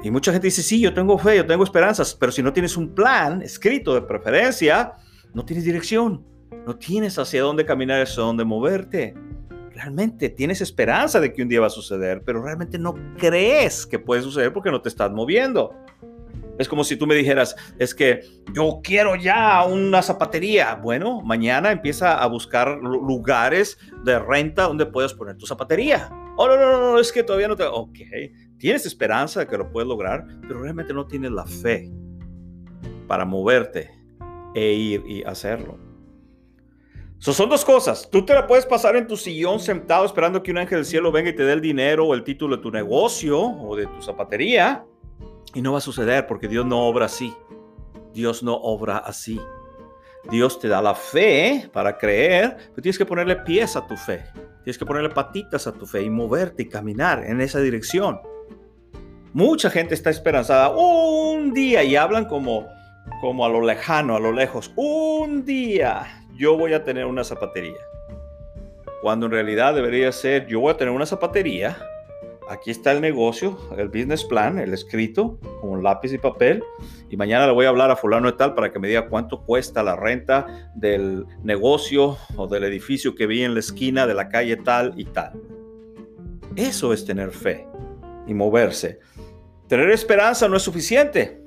Y 0.02 0.10
mucha 0.10 0.32
gente 0.32 0.48
dice, 0.48 0.62
sí, 0.62 0.80
yo 0.80 0.92
tengo 0.92 1.16
fe, 1.16 1.36
yo 1.36 1.46
tengo 1.46 1.62
esperanzas, 1.62 2.16
pero 2.18 2.32
si 2.32 2.42
no 2.42 2.52
tienes 2.52 2.76
un 2.76 2.94
plan 2.94 3.42
escrito 3.42 3.94
de 3.94 4.02
preferencia, 4.02 4.94
no 5.32 5.44
tienes 5.44 5.64
dirección, 5.64 6.26
no 6.66 6.76
tienes 6.76 7.18
hacia 7.18 7.42
dónde 7.42 7.64
caminar, 7.64 8.02
hacia 8.02 8.22
dónde 8.22 8.44
moverte. 8.44 9.14
Realmente 9.82 10.28
tienes 10.28 10.60
esperanza 10.60 11.18
de 11.18 11.32
que 11.32 11.42
un 11.42 11.48
día 11.48 11.60
va 11.60 11.66
a 11.66 11.70
suceder, 11.70 12.22
pero 12.24 12.40
realmente 12.40 12.78
no 12.78 12.94
crees 13.18 13.84
que 13.84 13.98
puede 13.98 14.22
suceder 14.22 14.52
porque 14.52 14.70
no 14.70 14.80
te 14.80 14.88
estás 14.88 15.10
moviendo. 15.10 15.74
Es 16.56 16.68
como 16.68 16.84
si 16.84 16.96
tú 16.96 17.04
me 17.08 17.16
dijeras, 17.16 17.56
es 17.80 17.92
que 17.92 18.20
yo 18.54 18.80
quiero 18.84 19.16
ya 19.16 19.64
una 19.64 20.00
zapatería. 20.00 20.76
Bueno, 20.76 21.20
mañana 21.22 21.72
empieza 21.72 22.22
a 22.22 22.26
buscar 22.28 22.78
lugares 22.78 23.76
de 24.04 24.20
renta 24.20 24.64
donde 24.64 24.86
puedas 24.86 25.14
poner 25.14 25.36
tu 25.36 25.46
zapatería. 25.46 26.08
Oh, 26.36 26.46
no, 26.46 26.56
no, 26.56 26.92
no, 26.92 26.98
es 27.00 27.10
que 27.10 27.24
todavía 27.24 27.48
no 27.48 27.56
te... 27.56 27.64
Ok, 27.64 27.98
Tienes 28.62 28.86
esperanza 28.86 29.40
de 29.40 29.48
que 29.48 29.58
lo 29.58 29.72
puedes 29.72 29.88
lograr, 29.88 30.24
pero 30.42 30.62
realmente 30.62 30.94
no 30.94 31.08
tienes 31.08 31.32
la 31.32 31.44
fe 31.44 31.90
para 33.08 33.24
moverte 33.24 33.90
e 34.54 34.72
ir 34.72 35.02
y 35.04 35.24
hacerlo. 35.24 35.91
Son 37.30 37.48
dos 37.48 37.64
cosas. 37.64 38.08
Tú 38.10 38.24
te 38.24 38.34
la 38.34 38.48
puedes 38.48 38.66
pasar 38.66 38.96
en 38.96 39.06
tu 39.06 39.16
sillón 39.16 39.60
sentado 39.60 40.04
esperando 40.04 40.42
que 40.42 40.50
un 40.50 40.58
ángel 40.58 40.78
del 40.78 40.84
cielo 40.84 41.12
venga 41.12 41.30
y 41.30 41.36
te 41.36 41.44
dé 41.44 41.52
el 41.52 41.60
dinero 41.60 42.06
o 42.06 42.14
el 42.14 42.24
título 42.24 42.56
de 42.56 42.62
tu 42.62 42.72
negocio 42.72 43.40
o 43.40 43.76
de 43.76 43.86
tu 43.86 44.02
zapatería. 44.02 44.84
Y 45.54 45.62
no 45.62 45.70
va 45.70 45.78
a 45.78 45.82
suceder 45.82 46.26
porque 46.26 46.48
Dios 46.48 46.66
no 46.66 46.80
obra 46.80 47.06
así. 47.06 47.32
Dios 48.12 48.42
no 48.42 48.54
obra 48.54 48.98
así. 48.98 49.40
Dios 50.30 50.58
te 50.58 50.66
da 50.66 50.82
la 50.82 50.96
fe 50.96 51.70
para 51.72 51.96
creer, 51.96 52.56
pero 52.70 52.82
tienes 52.82 52.98
que 52.98 53.06
ponerle 53.06 53.36
pies 53.36 53.76
a 53.76 53.86
tu 53.86 53.96
fe. 53.96 54.24
Tienes 54.64 54.76
que 54.76 54.86
ponerle 54.86 55.10
patitas 55.10 55.68
a 55.68 55.72
tu 55.72 55.86
fe 55.86 56.02
y 56.02 56.10
moverte 56.10 56.64
y 56.64 56.68
caminar 56.68 57.24
en 57.24 57.40
esa 57.40 57.60
dirección. 57.60 58.20
Mucha 59.32 59.70
gente 59.70 59.94
está 59.94 60.10
esperanzada 60.10 60.70
un 60.70 61.52
día 61.52 61.84
y 61.84 61.94
hablan 61.94 62.24
como, 62.24 62.66
como 63.20 63.44
a 63.44 63.48
lo 63.48 63.60
lejano, 63.60 64.16
a 64.16 64.20
lo 64.20 64.32
lejos. 64.32 64.72
Un 64.76 65.44
día 65.44 66.21
yo 66.36 66.56
voy 66.56 66.72
a 66.72 66.84
tener 66.84 67.06
una 67.06 67.24
zapatería. 67.24 67.80
Cuando 69.00 69.26
en 69.26 69.32
realidad 69.32 69.74
debería 69.74 70.12
ser 70.12 70.46
yo 70.46 70.60
voy 70.60 70.72
a 70.72 70.76
tener 70.76 70.94
una 70.94 71.06
zapatería. 71.06 71.76
Aquí 72.48 72.70
está 72.70 72.92
el 72.92 73.00
negocio, 73.00 73.56
el 73.78 73.88
business 73.88 74.24
plan, 74.24 74.58
el 74.58 74.74
escrito 74.74 75.38
con 75.60 75.82
lápiz 75.82 76.12
y 76.12 76.18
papel. 76.18 76.62
Y 77.08 77.16
mañana 77.16 77.46
le 77.46 77.52
voy 77.52 77.66
a 77.66 77.70
hablar 77.70 77.90
a 77.90 77.96
fulano 77.96 78.30
de 78.30 78.36
tal 78.36 78.54
para 78.54 78.72
que 78.72 78.78
me 78.78 78.88
diga 78.88 79.08
cuánto 79.08 79.42
cuesta 79.44 79.82
la 79.82 79.96
renta 79.96 80.70
del 80.74 81.24
negocio 81.42 82.18
o 82.36 82.46
del 82.48 82.64
edificio 82.64 83.14
que 83.14 83.26
vi 83.26 83.42
en 83.42 83.54
la 83.54 83.60
esquina 83.60 84.06
de 84.06 84.14
la 84.14 84.28
calle 84.28 84.56
tal 84.56 84.92
y 84.96 85.04
tal. 85.06 85.32
Eso 86.56 86.92
es 86.92 87.04
tener 87.04 87.30
fe 87.30 87.66
y 88.26 88.34
moverse. 88.34 89.00
Tener 89.68 89.90
esperanza 89.90 90.48
no 90.48 90.56
es 90.56 90.62
suficiente. 90.62 91.41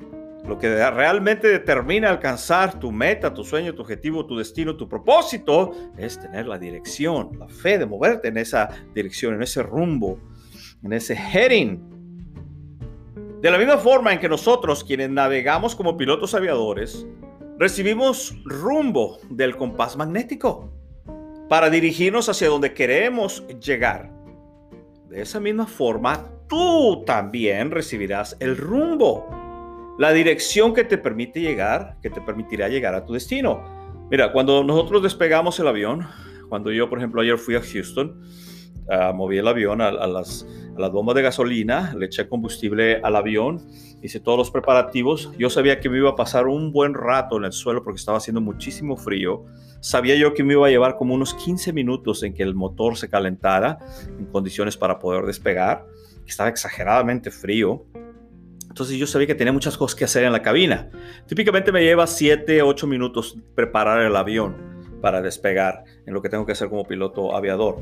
Lo 0.48 0.60
que 0.60 0.70
realmente 0.92 1.48
determina 1.48 2.10
alcanzar 2.10 2.80
tu 2.80 2.92
meta, 2.92 3.34
tu 3.34 3.44
sueño, 3.44 3.74
tu 3.74 3.82
objetivo, 3.82 4.28
tu 4.28 4.38
destino, 4.38 4.76
tu 4.76 4.88
propósito, 4.88 5.72
es 5.98 6.20
tener 6.20 6.46
la 6.46 6.60
dirección, 6.60 7.32
la 7.40 7.48
fe 7.48 7.80
de 7.80 7.88
moverte 7.88 8.28
en 8.28 8.38
esa 8.38 8.70
dirección, 8.94 9.34
en 9.34 9.42
ese 9.42 9.64
rumbo, 9.64 10.20
en 10.84 10.94
ese 10.94 11.16
heading. 11.16 11.96
De 13.42 13.50
la 13.50 13.58
misma 13.58 13.78
forma 13.78 14.14
en 14.14 14.20
que 14.20 14.30
nosotros, 14.30 14.84
quienes 14.84 15.10
navegamos 15.10 15.76
como 15.76 15.98
pilotos 15.98 16.36
aviadores, 16.36 17.08
recibimos 17.58 18.36
rumbo 18.46 19.18
del 19.30 19.56
compás 19.56 19.98
magnético 19.98 20.72
para 21.50 21.72
dirigirnos 21.72 22.30
hacia 22.30 22.50
donde 22.50 22.74
queremos 22.74 23.46
llegar. 23.60 24.12
De 25.10 25.22
esa 25.22 25.40
misma 25.40 25.66
forma, 25.66 26.30
tú 26.48 27.04
también 27.06 27.72
recibirás 27.72 28.38
el 28.40 28.58
rumbo, 28.58 29.28
la 29.98 30.12
dirección 30.12 30.74
que 30.74 30.84
te 30.84 30.98
permite 30.98 31.40
llegar, 31.40 31.98
que 32.02 32.10
te 32.10 32.22
permitirá 32.22 32.68
llegar 32.68 32.96
a 32.96 33.06
tu 33.06 33.14
destino. 33.14 33.64
Mira, 34.12 34.32
cuando 34.32 34.64
nosotros 34.64 35.02
despegamos 35.02 35.60
el 35.60 35.68
avión, 35.68 36.08
cuando 36.50 36.72
yo, 36.72 36.90
por 36.90 37.00
ejemplo, 37.00 37.22
ayer 37.22 37.38
fui 37.38 37.56
a 37.56 37.62
Houston, 37.62 38.22
uh, 38.88 39.14
moví 39.14 39.38
el 39.38 39.48
avión 39.48 39.82
a, 39.82 39.92
las, 39.92 40.46
bombas 40.92 41.16
de 41.16 41.22
gasolina, 41.22 41.96
le 41.98 42.08
eché 42.08 42.28
combustible 42.28 43.00
al 43.02 43.16
avión, 43.16 43.66
hice 44.02 44.20
todos 44.20 44.38
los 44.38 44.52
preparativos. 44.52 45.32
Yo 45.38 45.50
sabía 45.50 45.80
que 45.80 45.90
me 45.90 45.98
iba 45.98 46.10
a 46.10 46.16
pasar 46.16 46.48
un 46.48 46.72
buen 46.72 46.94
rato 46.94 47.38
en 47.38 47.46
el 47.46 47.54
suelo 47.54 47.84
porque 47.84 47.98
estaba 47.98 48.18
haciendo 48.18 48.42
muchísimo 48.42 48.98
frío. 48.98 49.46
Sabía 49.80 50.16
yo 50.16 50.34
que 50.34 50.44
me 50.44 50.54
iba 50.54 50.68
a 50.68 50.70
llevar 50.70 50.98
como 50.98 51.14
unos 51.14 51.34
15 51.34 51.72
minutos 51.72 52.22
en 52.24 52.34
que 52.34 52.44
el 52.44 52.54
motor 52.54 52.98
se 52.98 53.10
calentara 53.10 53.80
en 54.20 54.26
condiciones 54.26 54.78
para 54.78 55.00
poder 55.00 55.26
despegar 55.26 55.86
estaba 56.28 56.50
exageradamente 56.50 57.32
frío. 57.32 57.86
Entonces 58.76 58.98
yo 58.98 59.08
sabía 59.08 59.26
que 59.26 59.36
tenía 59.36 59.54
muchas 59.54 59.78
cosas 59.78 59.96
que 59.96 60.04
hacer 60.04 60.26
en 60.26 60.34
la 60.34 60.42
cabina. 60.42 60.90
Típicamente 61.28 61.72
me 61.72 61.82
lleva 61.82 62.06
7, 62.06 62.62
8 62.62 62.88
minutos 62.88 63.38
preparar 63.56 64.02
el 64.02 64.14
avión 64.18 64.58
para 65.02 65.22
despegar 65.22 65.86
en 66.06 66.14
lo 66.14 66.22
que 66.22 66.28
tengo 66.28 66.46
que 66.46 66.52
hacer 66.52 66.68
como 66.68 66.84
piloto 66.84 67.34
aviador. 67.34 67.78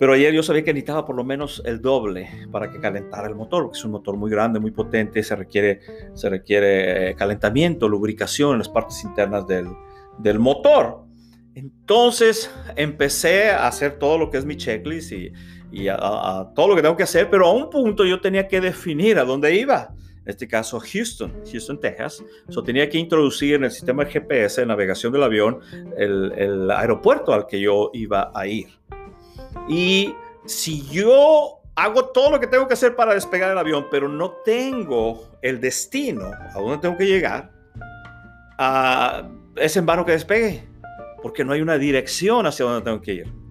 Pero 0.00 0.14
ayer 0.14 0.34
yo 0.34 0.42
sabía 0.42 0.64
que 0.64 0.72
necesitaba 0.72 1.06
por 1.06 1.14
lo 1.14 1.22
menos 1.22 1.62
el 1.64 1.80
doble 1.80 2.28
para 2.50 2.72
que 2.72 2.80
calentara 2.80 3.28
el 3.28 3.36
motor, 3.36 3.62
porque 3.62 3.78
es 3.78 3.84
un 3.84 3.92
motor 3.92 4.16
muy 4.16 4.28
grande, 4.28 4.58
muy 4.58 4.72
potente, 4.72 5.22
se 5.22 5.36
requiere, 5.36 5.78
se 6.14 6.28
requiere 6.28 7.10
eh, 7.10 7.14
calentamiento, 7.14 7.88
lubricación 7.88 8.54
en 8.54 8.58
las 8.58 8.68
partes 8.68 9.04
internas 9.04 9.46
del, 9.46 9.68
del 10.18 10.40
motor. 10.40 11.04
Entonces 11.54 12.50
empecé 12.74 13.50
a 13.50 13.68
hacer 13.68 14.00
todo 14.00 14.18
lo 14.18 14.28
que 14.28 14.38
es 14.38 14.44
mi 14.44 14.56
checklist 14.56 15.12
y, 15.12 15.32
y 15.70 15.86
a, 15.86 16.50
todo 16.56 16.66
lo 16.66 16.74
que 16.74 16.82
tengo 16.82 16.96
que 16.96 17.04
hacer, 17.04 17.30
pero 17.30 17.46
a 17.46 17.52
un 17.52 17.70
punto 17.70 18.04
yo 18.04 18.20
tenía 18.20 18.48
que 18.48 18.60
definir 18.60 19.20
a 19.20 19.24
dónde 19.24 19.54
iba. 19.54 19.94
En 20.26 20.30
este 20.30 20.48
caso, 20.48 20.80
Houston, 20.80 21.32
Houston, 21.48 21.78
Texas. 21.78 22.20
So, 22.48 22.60
tenía 22.60 22.90
que 22.90 22.98
introducir 22.98 23.54
en 23.54 23.62
el 23.62 23.70
sistema 23.70 24.04
de 24.04 24.10
GPS 24.10 24.60
de 24.60 24.66
navegación 24.66 25.12
del 25.12 25.22
avión 25.22 25.60
el, 25.96 26.32
el 26.36 26.70
aeropuerto 26.72 27.32
al 27.32 27.46
que 27.46 27.60
yo 27.60 27.92
iba 27.94 28.32
a 28.34 28.46
ir. 28.48 28.66
Y 29.68 30.12
si 30.44 30.84
yo 30.88 31.60
hago 31.76 32.06
todo 32.06 32.32
lo 32.32 32.40
que 32.40 32.48
tengo 32.48 32.66
que 32.66 32.74
hacer 32.74 32.96
para 32.96 33.14
despegar 33.14 33.52
el 33.52 33.58
avión, 33.58 33.86
pero 33.88 34.08
no 34.08 34.32
tengo 34.44 35.30
el 35.42 35.60
destino 35.60 36.24
a 36.24 36.58
dónde 36.58 36.78
tengo 36.78 36.96
que 36.96 37.06
llegar, 37.06 37.52
ah, 38.58 39.28
es 39.54 39.76
en 39.76 39.86
vano 39.86 40.04
que 40.04 40.10
despegue, 40.10 40.64
porque 41.22 41.44
no 41.44 41.52
hay 41.52 41.60
una 41.60 41.78
dirección 41.78 42.46
hacia 42.46 42.64
donde 42.64 42.82
tengo 42.82 43.00
que 43.00 43.12
ir. 43.12 43.45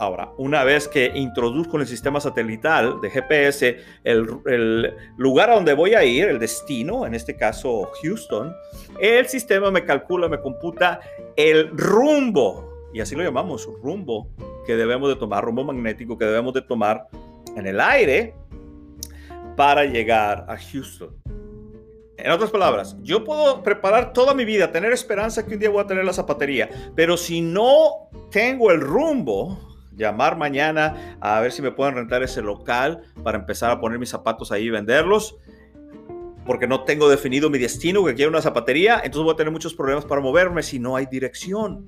Ahora, 0.00 0.30
una 0.36 0.62
vez 0.62 0.86
que 0.86 1.10
introduzco 1.14 1.76
en 1.76 1.82
el 1.82 1.88
sistema 1.88 2.20
satelital 2.20 3.00
de 3.00 3.10
GPS 3.10 3.78
el, 4.04 4.28
el, 4.46 4.94
lugar 5.16 5.50
a 5.50 5.54
donde 5.56 5.74
voy 5.74 5.94
a 5.94 6.04
ir, 6.04 6.28
el 6.28 6.38
destino, 6.38 7.04
en 7.04 7.14
este 7.14 7.36
caso 7.36 7.90
Houston, 8.02 8.54
el 9.00 9.26
sistema 9.26 9.72
me 9.72 9.84
calcula, 9.84 10.28
me 10.28 10.40
computa 10.40 11.00
el 11.34 11.70
rumbo, 11.76 12.88
y 12.92 13.00
así 13.00 13.16
lo 13.16 13.24
llamamos, 13.24 13.68
rumbo 13.82 14.28
que 14.66 14.76
debemos 14.76 15.08
de 15.08 15.16
tomar, 15.16 15.44
rumbo 15.44 15.64
magnético 15.64 16.16
que 16.16 16.26
debemos 16.26 16.54
de 16.54 16.62
tomar 16.62 17.08
en 17.56 17.66
el 17.66 17.80
aire 17.80 18.34
para 19.56 19.84
llegar 19.84 20.46
a 20.48 20.56
Houston. 20.56 21.10
En 22.16 22.30
otras 22.30 22.50
palabras, 22.50 22.96
yo 23.02 23.24
puedo 23.24 23.62
preparar 23.62 24.12
toda 24.12 24.34
mi 24.34 24.44
vida, 24.44 24.70
tener 24.70 24.92
esperanza 24.92 25.44
que 25.46 25.54
un 25.54 25.60
día 25.60 25.70
voy 25.70 25.82
a 25.82 25.86
tener 25.86 26.04
la 26.04 26.12
zapatería, 26.12 26.68
pero 26.94 27.16
si 27.16 27.40
no 27.40 28.10
tengo 28.30 28.70
el 28.70 28.80
rumbo, 28.80 29.67
llamar 29.98 30.38
mañana 30.38 31.18
a 31.20 31.40
ver 31.40 31.52
si 31.52 31.60
me 31.60 31.72
pueden 31.72 31.94
rentar 31.94 32.22
ese 32.22 32.40
local 32.40 33.02
para 33.22 33.38
empezar 33.38 33.70
a 33.70 33.80
poner 33.80 33.98
mis 33.98 34.08
zapatos 34.08 34.50
ahí 34.52 34.66
y 34.66 34.70
venderlos, 34.70 35.36
porque 36.46 36.66
no 36.66 36.84
tengo 36.84 37.10
definido 37.10 37.50
mi 37.50 37.58
destino, 37.58 38.04
que 38.04 38.14
quiero 38.14 38.30
una 38.30 38.40
zapatería, 38.40 38.96
entonces 38.96 39.24
voy 39.24 39.34
a 39.34 39.36
tener 39.36 39.52
muchos 39.52 39.74
problemas 39.74 40.06
para 40.06 40.22
moverme 40.22 40.62
si 40.62 40.78
no 40.78 40.96
hay 40.96 41.04
dirección. 41.04 41.84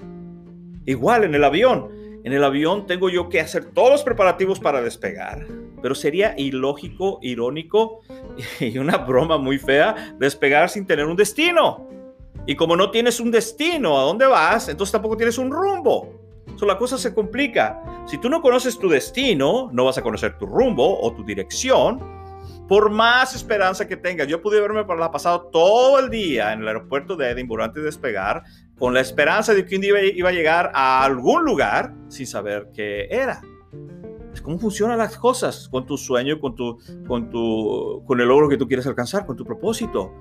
Igual 0.85 1.25
en 1.25 1.35
el 1.35 1.45
avión, 1.45 1.89
en 2.25 2.33
el 2.35 2.45
avión 2.45 2.87
tengo 2.87 3.09
yo 3.09 3.31
que 3.31 3.41
hacer 3.41 3.67
todos 3.67 3.91
los 3.91 4.03
preparativos 4.03 4.61
para 4.61 4.83
despegar, 4.83 5.47
pero 5.81 5.95
sería 5.95 6.35
ilógico, 6.37 7.19
irónico 7.23 8.01
y 8.61 8.77
una 8.77 8.99
broma 8.99 9.39
muy 9.39 9.59
fea 9.59 10.15
despegar 10.19 10.69
sin 10.69 10.87
tener 10.87 11.07
un 11.07 11.17
destino. 11.17 11.89
Y 12.47 12.57
como 12.57 12.77
no 12.77 12.91
tienes 12.91 13.21
un 13.21 13.31
destino 13.31 13.99
a 13.99 14.03
dónde 14.03 14.27
vas, 14.27 14.69
entonces 14.69 14.93
tampoco 14.93 15.17
tienes 15.17 15.39
un 15.39 15.51
rumbo. 15.51 16.30
So, 16.61 16.67
la 16.67 16.77
cosa 16.77 16.99
se 16.99 17.15
complica. 17.15 18.05
Si 18.07 18.19
tú 18.19 18.29
no 18.29 18.43
conoces 18.43 18.79
tu 18.79 18.91
destino, 18.91 19.71
no 19.73 19.87
vas 19.87 19.97
a 19.97 20.03
conocer 20.03 20.37
tu 20.37 20.45
rumbo 20.45 21.01
o 21.01 21.11
tu 21.15 21.25
dirección. 21.25 21.99
Por 22.69 22.91
más 22.91 23.35
esperanza 23.35 23.89
que 23.89 23.97
tengas, 23.97 24.29
yo 24.29 24.43
pude 24.43 24.59
haberme 24.59 24.85
pasado 24.85 25.49
todo 25.51 25.99
el 25.99 26.11
día 26.11 26.53
en 26.53 26.61
el 26.61 26.69
aeropuerto 26.69 27.17
de 27.17 27.31
Edinburgh 27.31 27.63
antes 27.63 27.83
de 27.83 27.87
despegar, 27.87 28.43
con 28.79 28.93
la 28.93 29.01
esperanza 29.01 29.55
de 29.55 29.65
que 29.65 29.77
un 29.77 29.81
día 29.81 30.05
iba 30.05 30.29
a 30.29 30.33
llegar 30.33 30.71
a 30.75 31.03
algún 31.03 31.47
lugar 31.47 31.95
sin 32.09 32.27
saber 32.27 32.69
qué 32.75 33.09
era 33.11 33.41
cómo 34.43 34.59
funcionan 34.59 34.99
las 34.99 35.17
cosas 35.17 35.67
con 35.71 35.87
tu 35.87 35.97
sueño, 35.97 36.39
con, 36.41 36.55
tu, 36.55 36.79
con, 37.07 37.31
tu, 37.31 38.03
con 38.07 38.21
el 38.21 38.29
logro 38.29 38.51
que 38.51 38.59
tú 38.59 38.67
quieres 38.67 38.87
alcanzar, 38.87 39.25
con 39.25 39.35
tu 39.35 39.47
propósito. 39.47 40.13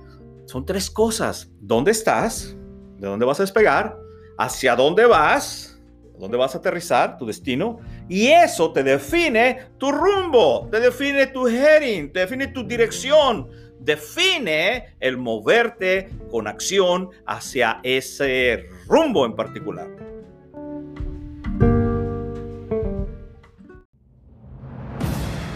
Son 0.46 0.65
tres 0.65 0.89
cosas. 0.89 1.51
¿Dónde 1.60 1.91
estás? 1.91 2.58
¿De 2.98 3.08
dónde 3.08 3.25
vas 3.25 3.41
a 3.41 3.43
despegar? 3.43 3.98
¿Hacia 4.38 4.75
dónde 4.75 5.05
vas? 5.05 5.78
¿Dónde 6.20 6.36
vas 6.36 6.54
a 6.54 6.58
aterrizar? 6.58 7.18
Tu 7.18 7.26
destino. 7.26 7.80
Y 8.10 8.28
eso 8.28 8.74
te 8.74 8.84
define 8.84 9.70
tu 9.78 9.90
rumbo, 9.90 10.68
te 10.70 10.82
define 10.82 11.28
tu 11.28 11.48
heading, 11.48 12.12
te 12.12 12.20
define 12.20 12.48
tu 12.48 12.68
dirección, 12.68 13.50
define 13.80 14.98
el 15.00 15.16
moverte 15.16 16.10
con 16.30 16.48
acción 16.48 17.10
hacia 17.26 17.80
ese 17.84 18.66
rumbo 18.86 19.26
en 19.26 19.34
particular. 19.34 19.88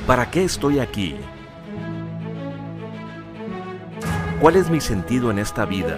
¿Para 0.07 0.31
qué 0.31 0.45
estoy 0.45 0.79
aquí? 0.79 1.15
¿Cuál 4.39 4.55
es 4.55 4.69
mi 4.69 4.79
sentido 4.79 5.29
en 5.29 5.39
esta 5.39 5.65
vida? 5.65 5.97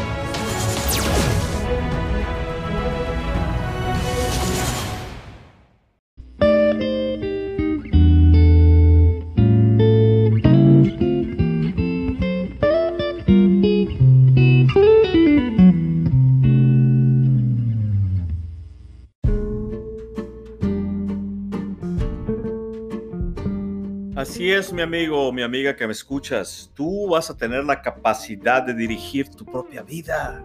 Así 24.31 24.49
es, 24.49 24.71
mi 24.71 24.81
amigo, 24.81 25.29
mi 25.33 25.41
amiga 25.41 25.75
que 25.75 25.85
me 25.85 25.91
escuchas. 25.91 26.71
Tú 26.73 27.09
vas 27.09 27.29
a 27.29 27.35
tener 27.35 27.65
la 27.65 27.81
capacidad 27.81 28.63
de 28.63 28.73
dirigir 28.73 29.27
tu 29.27 29.43
propia 29.43 29.83
vida. 29.83 30.41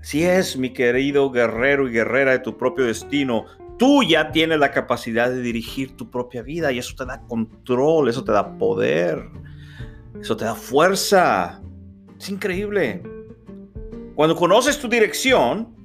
Así 0.00 0.24
es, 0.24 0.56
mi 0.56 0.72
querido 0.72 1.30
guerrero 1.30 1.86
y 1.86 1.92
guerrera 1.92 2.32
de 2.32 2.38
tu 2.38 2.56
propio 2.56 2.86
destino. 2.86 3.44
Tú 3.78 4.02
ya 4.02 4.32
tienes 4.32 4.58
la 4.58 4.70
capacidad 4.70 5.28
de 5.28 5.42
dirigir 5.42 5.98
tu 5.98 6.10
propia 6.10 6.40
vida 6.40 6.72
y 6.72 6.78
eso 6.78 6.94
te 6.96 7.04
da 7.04 7.20
control, 7.26 8.08
eso 8.08 8.24
te 8.24 8.32
da 8.32 8.56
poder, 8.56 9.22
eso 10.18 10.34
te 10.34 10.46
da 10.46 10.54
fuerza. 10.54 11.60
Es 12.18 12.30
increíble. 12.30 13.02
Cuando 14.14 14.34
conoces 14.34 14.78
tu 14.78 14.88
dirección, 14.88 15.76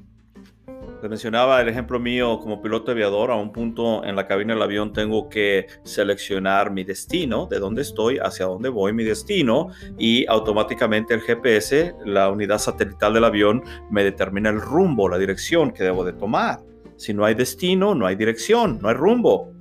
te 1.03 1.09
mencionaba 1.09 1.59
el 1.59 1.67
ejemplo 1.67 1.99
mío 1.99 2.39
como 2.39 2.61
piloto 2.61 2.91
aviador. 2.91 3.29
A 3.29 3.35
un 3.35 3.51
punto 3.51 4.05
en 4.05 4.15
la 4.15 4.25
cabina 4.25 4.53
del 4.53 4.63
avión 4.63 4.93
tengo 4.93 5.27
que 5.27 5.67
seleccionar 5.83 6.71
mi 6.71 6.85
destino, 6.85 7.45
de 7.45 7.59
dónde 7.59 7.81
estoy, 7.81 8.19
hacia 8.19 8.45
dónde 8.45 8.69
voy, 8.69 8.93
mi 8.93 9.03
destino, 9.03 9.67
y 9.97 10.25
automáticamente 10.27 11.13
el 11.13 11.19
GPS, 11.19 11.93
la 12.05 12.29
unidad 12.29 12.57
satelital 12.57 13.13
del 13.13 13.25
avión, 13.25 13.63
me 13.91 14.01
determina 14.01 14.49
el 14.49 14.61
rumbo, 14.61 15.09
la 15.09 15.17
dirección 15.17 15.71
que 15.73 15.83
debo 15.83 16.05
de 16.05 16.13
tomar. 16.13 16.61
Si 16.95 17.13
no 17.13 17.25
hay 17.25 17.35
destino, 17.35 17.93
no 17.93 18.05
hay 18.05 18.15
dirección, 18.15 18.79
no 18.81 18.87
hay 18.87 18.95
rumbo. 18.95 19.51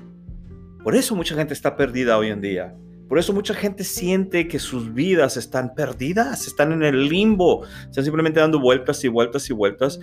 Por 0.84 0.94
eso 0.94 1.16
mucha 1.16 1.34
gente 1.34 1.54
está 1.54 1.74
perdida 1.74 2.18
hoy 2.18 2.28
en 2.28 2.40
día. 2.40 2.72
Por 3.12 3.18
eso 3.18 3.34
mucha 3.34 3.52
gente 3.52 3.84
siente 3.84 4.48
que 4.48 4.58
sus 4.58 4.94
vidas 4.94 5.36
están 5.36 5.74
perdidas, 5.74 6.46
están 6.46 6.72
en 6.72 6.82
el 6.82 7.10
limbo, 7.10 7.62
están 7.86 8.04
simplemente 8.04 8.40
dando 8.40 8.58
vueltas 8.58 9.04
y 9.04 9.08
vueltas 9.08 9.50
y 9.50 9.52
vueltas, 9.52 10.00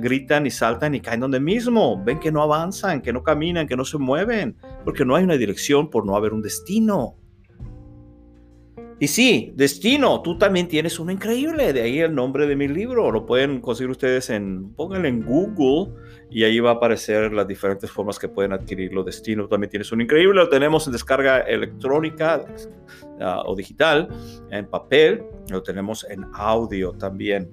gritan 0.00 0.44
y 0.44 0.50
saltan 0.50 0.96
y 0.96 1.00
caen 1.00 1.20
donde 1.20 1.38
mismo. 1.38 2.02
Ven 2.04 2.18
que 2.18 2.32
no 2.32 2.42
avanzan, 2.42 3.00
que 3.00 3.12
no 3.12 3.22
caminan, 3.22 3.68
que 3.68 3.76
no 3.76 3.84
se 3.84 3.96
mueven, 3.96 4.56
porque 4.84 5.04
no 5.04 5.14
hay 5.14 5.22
una 5.22 5.36
dirección 5.36 5.88
por 5.88 6.04
no 6.04 6.16
haber 6.16 6.32
un 6.32 6.42
destino. 6.42 7.21
Y 9.02 9.08
sí, 9.08 9.52
destino, 9.56 10.22
tú 10.22 10.38
también 10.38 10.68
tienes 10.68 11.00
uno 11.00 11.10
increíble, 11.10 11.72
de 11.72 11.82
ahí 11.82 11.98
el 11.98 12.14
nombre 12.14 12.46
de 12.46 12.54
mi 12.54 12.68
libro, 12.68 13.10
lo 13.10 13.26
pueden 13.26 13.60
conseguir 13.60 13.90
ustedes 13.90 14.30
en, 14.30 14.72
pónganlo 14.74 15.08
en 15.08 15.24
Google 15.24 15.92
y 16.30 16.44
ahí 16.44 16.60
va 16.60 16.70
a 16.70 16.74
aparecer 16.74 17.32
las 17.32 17.48
diferentes 17.48 17.90
formas 17.90 18.16
que 18.16 18.28
pueden 18.28 18.52
adquirirlo. 18.52 19.02
Destino 19.02 19.48
también 19.48 19.70
tienes 19.70 19.90
uno 19.90 20.04
increíble, 20.04 20.36
lo 20.36 20.48
tenemos 20.48 20.86
en 20.86 20.92
descarga 20.92 21.40
electrónica 21.40 22.44
uh, 23.18 23.50
o 23.50 23.56
digital, 23.56 24.06
en 24.52 24.66
papel, 24.66 25.24
lo 25.50 25.64
tenemos 25.64 26.06
en 26.08 26.24
audio 26.34 26.92
también. 26.92 27.50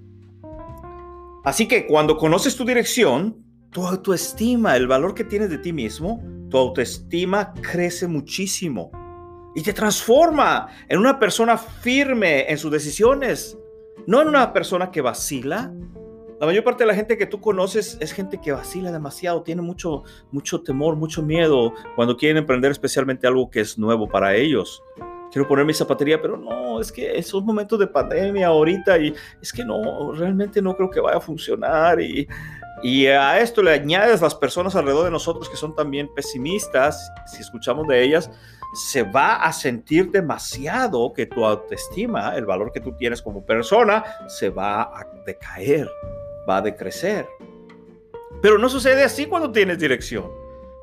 Así 1.44 1.68
que 1.68 1.88
cuando 1.88 2.16
conoces 2.16 2.56
tu 2.56 2.64
dirección, 2.64 3.44
tu 3.72 3.88
autoestima, 3.88 4.78
el 4.78 4.86
valor 4.86 5.16
que 5.16 5.24
tienes 5.24 5.50
de 5.50 5.58
ti 5.58 5.74
mismo, 5.74 6.24
tu 6.52 6.60
autoestima 6.60 7.56
crece 7.56 8.08
muchísimo 8.08 8.92
y 9.60 9.62
te 9.62 9.74
transforma 9.74 10.70
en 10.88 11.00
una 11.00 11.20
persona 11.20 11.58
firme 11.58 12.50
en 12.50 12.58
sus 12.58 12.72
decisiones, 12.72 13.58
no 14.08 14.22
en 14.22 14.30
una 14.30 14.54
persona 14.54 14.90
que 14.90 15.02
vacila. 15.02 15.74
La 16.40 16.46
mayor 16.46 16.64
parte 16.64 16.84
de 16.84 16.88
la 16.88 16.96
gente 16.96 17.18
que 17.18 17.26
tú 17.26 17.42
conoces 17.42 17.98
es 18.00 18.14
gente 18.14 18.40
que 18.40 18.54
vacila 18.54 18.90
demasiado, 18.90 19.44
tiene 19.44 19.62
mucho, 19.62 20.04
mucho 20.32 20.62
temor, 20.62 20.96
mucho 20.96 21.22
miedo 21.22 21.74
cuando 21.98 22.16
quieren 22.16 22.38
emprender 22.38 22.72
especialmente 22.72 23.28
algo 23.28 23.50
que 23.50 23.60
es 23.60 23.78
nuevo 23.78 24.08
para 24.08 24.34
ellos. 24.34 24.82
Quiero 25.30 25.46
poner 25.46 25.66
mi 25.66 25.74
zapatería, 25.74 26.22
pero 26.22 26.38
no, 26.38 26.80
es 26.80 26.90
que 26.90 27.18
esos 27.18 27.44
momentos 27.44 27.78
de 27.80 27.88
pandemia 27.88 28.48
ahorita 28.48 28.98
y 28.98 29.14
es 29.42 29.52
que 29.52 29.66
no, 29.66 30.14
realmente 30.14 30.62
no 30.62 30.74
creo 30.74 30.90
que 30.90 31.02
vaya 31.02 31.18
a 31.18 31.22
funcionar 31.22 32.00
y, 32.00 32.26
y 32.82 33.08
a 33.08 33.40
esto 33.40 33.62
le 33.62 33.72
añades 33.72 34.22
las 34.22 34.36
personas 34.36 34.76
alrededor 34.76 35.06
de 35.06 35.12
nosotros 35.12 35.50
que 35.50 35.58
son 35.58 35.76
también 35.76 36.10
pesimistas, 36.14 37.12
si 37.28 37.42
escuchamos 37.42 37.88
de 37.88 38.04
ellas, 38.04 38.32
se 38.74 39.04
va 39.04 39.36
a 39.36 39.52
sentir 39.52 40.12
demasiado 40.12 41.12
que 41.14 41.26
tu 41.26 41.46
autoestima, 41.46 42.36
el 42.36 42.46
valor 42.46 42.72
que 42.72 42.80
tú 42.80 42.96
tienes 42.96 43.22
como 43.22 43.46
persona, 43.46 44.04
se 44.28 44.50
va 44.50 44.84
a 44.84 45.08
decaer, 45.26 45.90
va 46.48 46.58
a 46.58 46.62
decrecer. 46.62 47.28
Pero 48.42 48.58
no 48.58 48.70
sucede 48.70 49.04
así 49.04 49.26
cuando 49.26 49.52
tienes 49.52 49.80
dirección. 49.80 50.32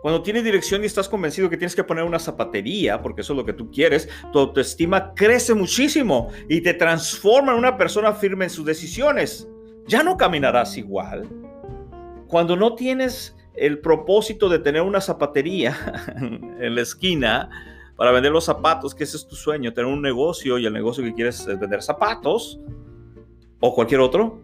Cuando 0.02 0.22
tienes 0.22 0.44
dirección 0.44 0.82
y 0.82 0.86
estás 0.86 1.08
convencido 1.08 1.48
que 1.48 1.56
tienes 1.56 1.74
que 1.74 1.82
poner 1.82 2.04
una 2.04 2.18
zapatería, 2.18 3.00
porque 3.00 3.22
eso 3.22 3.32
es 3.32 3.36
lo 3.38 3.44
que 3.44 3.54
tú 3.54 3.70
quieres, 3.70 4.08
tu 4.32 4.38
autoestima 4.38 5.14
crece 5.14 5.54
muchísimo 5.54 6.30
y 6.48 6.60
te 6.60 6.74
transforma 6.74 7.52
en 7.52 7.58
una 7.58 7.76
persona 7.76 8.12
firme 8.12 8.44
en 8.44 8.50
sus 8.50 8.66
decisiones. 8.66 9.48
Ya 9.86 10.02
no 10.02 10.16
caminarás 10.16 10.76
igual. 10.76 11.45
Cuando 12.28 12.56
no 12.56 12.74
tienes 12.74 13.36
el 13.54 13.78
propósito 13.78 14.48
de 14.48 14.58
tener 14.58 14.82
una 14.82 15.00
zapatería 15.00 15.76
en 16.60 16.74
la 16.74 16.80
esquina 16.80 17.50
para 17.96 18.10
vender 18.10 18.32
los 18.32 18.44
zapatos, 18.44 18.94
que 18.94 19.04
ese 19.04 19.16
es 19.16 19.26
tu 19.26 19.36
sueño, 19.36 19.72
tener 19.72 19.90
un 19.90 20.02
negocio 20.02 20.58
y 20.58 20.66
el 20.66 20.72
negocio 20.72 21.02
que 21.02 21.14
quieres 21.14 21.46
es 21.46 21.58
vender 21.58 21.82
zapatos 21.82 22.60
o 23.60 23.74
cualquier 23.74 24.00
otro, 24.00 24.40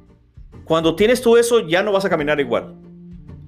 cuando 0.64 0.96
tienes 0.96 1.20
todo 1.20 1.36
eso 1.36 1.60
ya 1.60 1.82
no 1.82 1.92
vas 1.92 2.04
a 2.04 2.10
caminar 2.10 2.40
igual. 2.40 2.74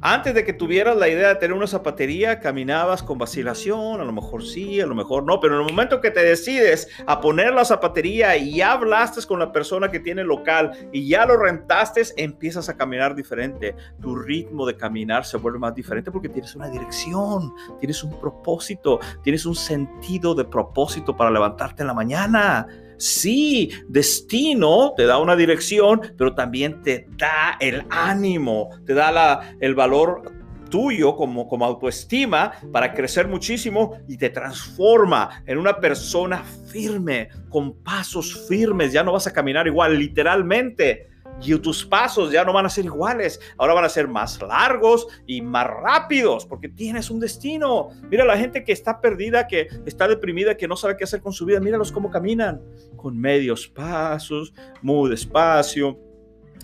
Antes 0.07 0.35
de 0.35 0.45
que 0.45 0.53
tuvieras 0.53 0.99
la 0.99 1.09
idea 1.09 1.29
de 1.29 1.37
tener 1.37 1.57
una 1.57 1.67
zapatería, 1.67 2.39
caminabas 2.39 3.03
con 3.03 3.17
vacilación, 3.17 4.03
a 4.03 4.05
lo 4.05 4.13
mejor 4.13 4.45
sí, 4.45 4.79
a 4.79 4.87
lo 4.87 4.95
mejor 4.95 5.25
no, 5.25 5.41
pero 5.41 5.55
en 5.55 5.63
el 5.63 5.67
momento 5.67 6.03
que 6.03 6.11
te 6.11 6.23
decides 6.23 6.91
a 7.07 7.23
poner 7.23 7.55
la 7.55 7.65
zapatería 7.65 8.37
y 8.37 8.57
ya 8.57 8.73
hablaste 8.73 9.27
con 9.27 9.39
la 9.39 9.51
persona 9.51 9.91
que 9.91 10.01
tiene 10.01 10.23
local 10.23 10.73
y 10.93 11.09
ya 11.09 11.25
lo 11.25 11.39
rentaste, 11.39 12.03
empiezas 12.19 12.69
a 12.69 12.77
caminar 12.77 13.15
diferente. 13.15 13.75
Tu 14.03 14.15
ritmo 14.15 14.67
de 14.67 14.77
caminar 14.77 15.25
se 15.25 15.39
vuelve 15.39 15.59
más 15.59 15.75
diferente 15.75 16.11
porque 16.11 16.29
tienes 16.29 16.55
una 16.55 16.69
dirección, 16.69 17.55
tienes 17.81 18.05
un 18.05 18.21
propósito, 18.21 19.01
tienes 19.23 19.47
un 19.47 19.55
sentido 19.55 20.35
de 20.35 20.45
propósito 20.45 21.17
para 21.17 21.31
levantarte 21.31 21.83
en 21.83 21.87
la 21.87 21.95
mañana. 21.95 22.67
Sí, 22.99 23.71
destino 23.89 24.95
te 24.97 25.07
da 25.07 25.19
una 25.19 25.37
dirección, 25.37 26.01
pero 26.17 26.35
también 26.35 26.83
te 26.83 27.07
da 27.17 27.57
el 27.61 27.85
ánimo, 27.91 28.71
te 28.87 28.95
da 28.95 29.55
el 29.61 29.75
valor 29.75 30.33
tuyo 30.71 31.15
como, 31.15 31.47
como 31.47 31.65
autoestima 31.65 32.53
para 32.73 32.93
crecer 32.93 33.29
muchísimo 33.29 33.99
y 34.09 34.17
te 34.17 34.31
transforma 34.31 35.43
en 35.47 35.59
una 35.59 35.79
persona 35.79 36.43
firme, 36.43 37.29
con 37.49 37.75
pasos 37.83 38.47
firmes. 38.49 38.93
Ya 38.93 39.05
no 39.05 39.13
vas 39.13 39.27
a 39.27 39.33
caminar 39.33 39.67
igual, 39.67 39.99
literalmente 39.99 41.14
y 41.41 41.59
tus 41.59 41.85
pasos 41.85 42.33
ya 42.33 42.45
no 42.45 42.53
van 42.53 42.67
a 42.67 42.71
ser 42.71 42.85
iguales, 42.85 43.41
ahora 43.59 43.75
van 43.75 43.85
a 43.85 43.89
ser 43.89 44.09
más 44.09 44.41
largos 44.43 45.07
y 45.27 45.43
más 45.43 45.67
rápidos 45.67 46.47
porque 46.47 46.69
tienes 46.69 47.11
un 47.11 47.21
destino. 47.21 47.91
Mira 48.11 48.25
la 48.25 48.37
gente 48.37 48.65
que 48.65 48.73
está 48.73 49.01
perdida, 49.01 49.47
que 49.47 49.69
está 49.87 50.09
deprimida, 50.09 50.57
que 50.57 50.69
no 50.69 50.77
sabe 50.77 50.97
qué 50.97 51.05
hacer 51.05 51.21
con 51.21 51.33
su 51.33 51.45
vida, 51.47 51.61
míralos 51.61 51.93
cómo 51.93 52.11
caminan, 52.11 52.61
con 52.97 53.19
medios 53.19 53.69
pasos, 53.69 54.53
muy 54.83 55.11
despacio 55.11 55.99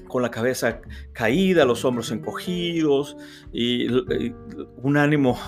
con 0.08 0.22
la 0.22 0.30
cabeza 0.30 0.80
caída, 1.12 1.64
los 1.64 1.84
hombros 1.84 2.10
encogidos 2.10 3.16
y, 3.52 3.88
un 4.82 4.96
ánimo 4.96 5.38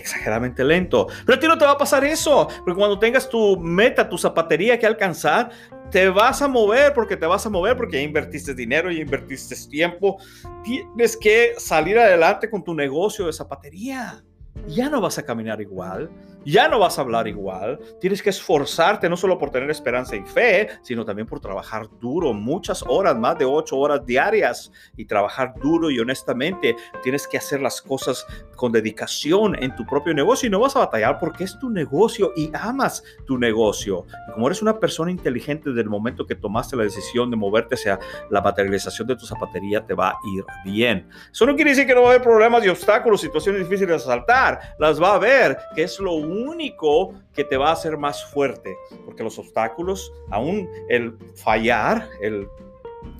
exageradamente 0.00 0.64
lento. 0.64 1.06
Pero 1.24 1.36
a 1.36 1.40
ti 1.40 1.46
no 1.46 1.56
te 1.56 1.64
va 1.64 1.72
a 1.72 1.78
pasar 1.78 2.04
eso, 2.04 2.48
porque 2.64 2.78
cuando 2.78 2.98
tengas 2.98 3.28
tu 3.28 3.56
meta, 3.58 4.08
tu 4.08 4.18
zapatería 4.18 4.78
que 4.78 4.86
alcanzar, 4.86 5.50
te 5.90 6.08
vas 6.08 6.40
a 6.40 6.48
mover 6.48 6.92
porque 6.94 7.16
te 7.16 7.26
vas 7.26 7.44
a 7.46 7.50
mover 7.50 7.76
porque 7.76 7.96
ya 7.96 8.02
invertiste 8.02 8.54
dinero, 8.54 8.90
ya 8.90 9.00
invertiste 9.00 9.56
tiempo. 9.68 10.18
Tienes 10.62 11.16
que 11.16 11.54
salir 11.58 11.98
adelante 11.98 12.48
con 12.48 12.62
tu 12.62 12.74
negocio 12.74 13.26
de 13.26 13.32
zapatería. 13.32 14.22
Ya 14.66 14.88
no 14.88 15.00
vas 15.00 15.18
a 15.18 15.24
caminar 15.24 15.60
igual, 15.60 16.10
ya 16.44 16.68
no 16.68 16.78
vas 16.78 16.98
a 16.98 17.02
hablar 17.02 17.28
igual. 17.28 17.78
Tienes 18.00 18.22
que 18.22 18.30
esforzarte 18.30 19.08
no 19.08 19.16
solo 19.16 19.38
por 19.38 19.50
tener 19.50 19.70
esperanza 19.70 20.16
y 20.16 20.22
fe, 20.22 20.68
sino 20.82 21.04
también 21.04 21.26
por 21.26 21.40
trabajar 21.40 21.86
duro, 22.00 22.32
muchas 22.32 22.82
horas, 22.86 23.16
más 23.16 23.38
de 23.38 23.44
ocho 23.44 23.76
horas 23.76 24.06
diarias, 24.06 24.72
y 24.96 25.04
trabajar 25.04 25.54
duro 25.62 25.90
y 25.90 25.98
honestamente. 25.98 26.76
Tienes 27.02 27.26
que 27.26 27.36
hacer 27.36 27.60
las 27.60 27.82
cosas 27.82 28.26
con 28.56 28.72
dedicación 28.72 29.60
en 29.62 29.74
tu 29.74 29.86
propio 29.86 30.14
negocio 30.14 30.46
y 30.46 30.50
no 30.50 30.60
vas 30.60 30.76
a 30.76 30.80
batallar 30.80 31.18
porque 31.18 31.44
es 31.44 31.58
tu 31.58 31.68
negocio 31.68 32.32
y 32.36 32.50
amas 32.54 33.02
tu 33.26 33.38
negocio. 33.38 34.06
Como 34.32 34.46
eres 34.46 34.62
una 34.62 34.78
persona 34.78 35.10
inteligente 35.10 35.70
desde 35.70 35.82
el 35.82 35.90
momento 35.90 36.26
que 36.26 36.34
tomaste 36.34 36.76
la 36.76 36.84
decisión 36.84 37.30
de 37.30 37.36
moverte 37.36 37.74
hacia 37.74 37.98
la 38.30 38.40
materialización 38.40 39.08
de 39.08 39.16
tu 39.16 39.26
zapatería, 39.26 39.84
te 39.84 39.94
va 39.94 40.10
a 40.10 40.18
ir 40.34 40.44
bien. 40.64 41.08
Eso 41.30 41.44
no 41.44 41.54
quiere 41.54 41.70
decir 41.70 41.86
que 41.86 41.94
no 41.94 42.02
va 42.02 42.08
a 42.08 42.10
haber 42.12 42.22
problemas 42.22 42.64
y 42.64 42.68
obstáculos, 42.68 43.20
situaciones 43.20 43.62
difíciles 43.62 43.96
de 43.96 43.98
saltar. 43.98 44.49
Las 44.78 45.00
va 45.00 45.12
a 45.12 45.14
haber, 45.14 45.58
que 45.74 45.82
es 45.82 46.00
lo 46.00 46.14
único 46.14 47.14
que 47.34 47.44
te 47.44 47.56
va 47.56 47.68
a 47.68 47.72
hacer 47.72 47.96
más 47.96 48.24
fuerte, 48.24 48.74
porque 49.04 49.22
los 49.22 49.38
obstáculos, 49.38 50.12
aún 50.30 50.68
el 50.88 51.16
fallar, 51.36 52.08
el 52.20 52.48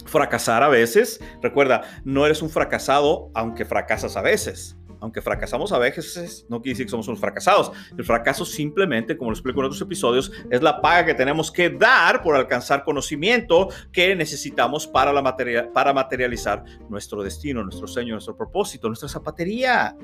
fracasar 0.07 0.62
a 0.62 0.69
veces, 0.69 1.21
recuerda, 1.40 1.83
no 2.05 2.27
eres 2.27 2.43
un 2.43 2.51
fracasado 2.51 3.31
aunque 3.35 3.64
fracasas 3.64 4.16
a 4.16 4.23
veces. 4.23 4.77
Aunque 5.01 5.23
fracasamos 5.23 5.73
a 5.73 5.79
veces, 5.79 6.45
no 6.51 6.61
quiere 6.61 6.75
decir 6.75 6.87
que 6.87 6.90
somos 6.90 7.09
unos 7.09 7.21
fracasados. 7.21 7.73
El 7.97 8.05
fracaso 8.05 8.45
simplemente, 8.45 9.16
como 9.16 9.31
lo 9.31 9.35
explico 9.35 9.61
en 9.61 9.66
otros 9.66 9.81
episodios, 9.81 10.31
es 10.51 10.62
la 10.62 10.83
paga 10.83 11.07
que 11.07 11.14
tenemos 11.14 11.51
que 11.51 11.71
dar 11.71 12.23
por 12.23 12.37
alcanzar 12.37 12.85
conocimiento 12.85 13.69
que 13.93 14.14
necesitamos 14.14 14.87
para, 14.87 15.11
la 15.12 15.23
materia, 15.23 15.73
para 15.73 15.95
materializar 15.95 16.64
nuestro 16.90 17.23
destino, 17.23 17.62
nuestro 17.64 17.87
sueño, 17.87 18.12
nuestro 18.12 18.37
propósito, 18.37 18.88
nuestra 18.88 19.09
zapatería 19.09 19.97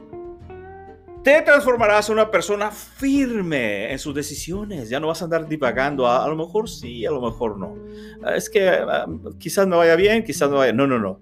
te 1.26 1.42
transformarás 1.42 2.08
en 2.08 2.12
una 2.12 2.30
persona 2.30 2.70
firme 2.70 3.90
en 3.90 3.98
sus 3.98 4.14
decisiones. 4.14 4.88
Ya 4.88 5.00
no 5.00 5.08
vas 5.08 5.22
a 5.22 5.24
andar 5.24 5.48
divagando. 5.48 6.06
A, 6.06 6.28
lo 6.28 6.36
mejor 6.36 6.70
sí, 6.70 7.04
a 7.04 7.10
lo 7.10 7.20
mejor 7.20 7.58
no. 7.58 7.74
Ah, 8.22 8.36
es 8.36 8.48
que 8.48 8.68
ah, 8.68 9.06
quizás 9.36 9.66
me 9.66 9.74
vaya 9.74 9.96
bien, 9.96 10.22
quizás 10.22 10.48
no 10.48 10.58
vaya. 10.58 10.72
No, 10.72 10.86
no, 10.86 11.00
no. 11.00 11.18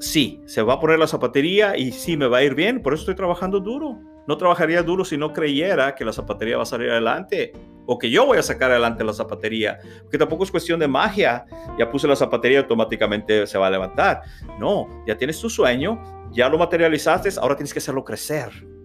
Sí, 0.00 0.42
se 0.44 0.60
va 0.60 0.74
a 0.74 0.80
poner 0.80 0.98
la 0.98 1.06
zapatería 1.06 1.78
y 1.78 1.92
sí 1.92 2.18
me 2.18 2.26
va 2.26 2.38
a 2.38 2.42
ir 2.42 2.54
bien. 2.54 2.82
Por 2.82 2.92
eso 2.92 3.04
estoy 3.04 3.14
trabajando 3.14 3.58
duro. 3.58 3.98
No 4.28 4.36
trabajaría 4.36 4.82
duro 4.82 5.02
si 5.02 5.16
no 5.16 5.32
creyera 5.32 5.94
que 5.94 6.04
la 6.04 6.12
zapatería 6.12 6.58
va 6.58 6.64
a 6.64 6.66
salir 6.66 6.90
adelante 6.90 7.54
o 7.86 7.98
que 7.98 8.10
yo 8.10 8.26
voy 8.26 8.36
a 8.36 8.42
sacar 8.42 8.70
adelante 8.70 9.02
la 9.02 9.14
zapatería. 9.14 9.78
Porque 10.02 10.18
tampoco 10.18 10.44
es 10.44 10.50
cuestión 10.50 10.78
de 10.78 10.88
magia. 10.88 11.46
Ya 11.78 11.90
puse 11.90 12.06
la 12.06 12.16
zapatería, 12.16 12.58
automáticamente 12.58 13.46
se 13.46 13.56
va 13.56 13.68
a 13.68 13.70
levantar. 13.70 14.20
No, 14.60 14.86
ya 15.06 15.16
tienes 15.16 15.40
tu 15.40 15.48
sueño, 15.48 16.28
ya 16.32 16.50
lo 16.50 16.58
materializaste, 16.58 17.30
ahora 17.40 17.56
tienes 17.56 17.72
que 17.72 17.78
hacerlo 17.78 18.04
crecer 18.04 18.75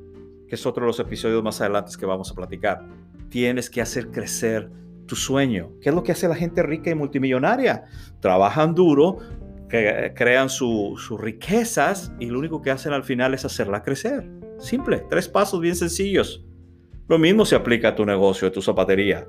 que 0.52 0.56
es 0.56 0.66
otro 0.66 0.84
de 0.84 0.88
los 0.88 1.00
episodios 1.00 1.42
más 1.42 1.62
adelante 1.62 1.94
que 1.98 2.06
vamos 2.06 2.30
a 2.30 2.36
platicar. 2.36 2.86
Tienes 3.30 3.70
que 3.70 3.80
hacer 3.80 4.12
crecer 4.12 4.70
tu 5.06 5.16
sueño. 5.16 5.72
¿Qué 5.80 5.88
es 5.88 5.96
lo 5.96 6.04
que 6.04 6.12
hace 6.12 6.28
la 6.28 6.36
gente 6.36 6.62
rica 6.62 6.90
y 6.90 6.96
multimillonaria? 6.96 7.86
Trabajan 8.20 8.76
duro, 8.76 9.20
crean 9.70 10.50
sus 10.50 11.10
riquezas 11.22 12.12
y 12.20 12.26
lo 12.26 12.40
único 12.40 12.62
que 12.62 12.70
hacen 12.70 12.92
al 12.92 13.06
final 13.06 13.34
es 13.34 13.46
hacerla 13.46 13.82
crecer. 13.82 14.30
Simple, 14.60 15.06
tres 15.10 15.30
pasos 15.30 15.62
bien 15.62 15.78
sencillos. 15.78 16.44
Lo 17.08 17.18
mismo 17.18 17.46
se 17.46 17.56
aplica 17.56 17.88
a 17.88 17.96
tu 17.96 18.06
negocio, 18.06 18.50
a 18.50 18.52
tu 18.52 18.62
zapatería. 18.62 19.26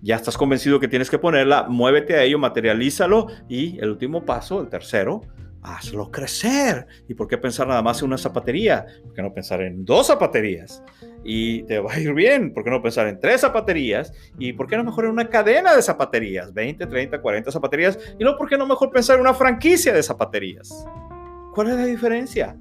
Ya 0.00 0.16
estás 0.16 0.38
convencido 0.38 0.80
que 0.80 0.88
tienes 0.88 1.10
que 1.10 1.18
ponerla, 1.18 1.66
muévete 1.68 2.14
a 2.14 2.22
ello, 2.22 2.38
materialízalo 2.38 3.26
y 3.46 3.78
el 3.78 3.90
último 3.90 4.24
paso, 4.24 4.62
el 4.62 4.70
tercero, 4.70 5.20
hazlo 5.62 6.10
crecer. 6.10 6.86
¿Y 7.08 7.14
por 7.14 7.28
qué 7.28 7.38
pensar 7.38 7.66
nada 7.66 7.82
más 7.82 8.00
en 8.00 8.08
una 8.08 8.18
zapatería? 8.18 8.86
¿Por 9.02 9.14
qué 9.14 9.22
no 9.22 9.32
pensar 9.32 9.60
en 9.62 9.84
dos 9.84 10.06
zapaterías? 10.06 10.82
Y 11.24 11.64
te 11.64 11.78
va 11.78 11.92
a 11.92 12.00
ir 12.00 12.14
bien. 12.14 12.52
¿Por 12.52 12.64
qué 12.64 12.70
no 12.70 12.82
pensar 12.82 13.06
en 13.08 13.20
tres 13.20 13.40
zapaterías? 13.40 14.12
¿Y 14.38 14.52
por 14.52 14.66
qué 14.66 14.76
no 14.76 14.84
mejor 14.84 15.06
en 15.06 15.12
una 15.12 15.28
cadena 15.28 15.74
de 15.74 15.82
zapaterías? 15.82 16.52
20, 16.54 16.86
30, 16.86 17.20
40 17.20 17.50
zapaterías. 17.50 17.98
Y 18.18 18.24
no, 18.24 18.36
¿por 18.36 18.48
qué 18.48 18.56
no 18.56 18.66
mejor 18.66 18.90
pensar 18.90 19.16
en 19.16 19.22
una 19.22 19.34
franquicia 19.34 19.92
de 19.92 20.02
zapaterías? 20.02 20.86
¿Cuál 21.54 21.68
es 21.68 21.76
la 21.76 21.86
diferencia? 21.86 22.56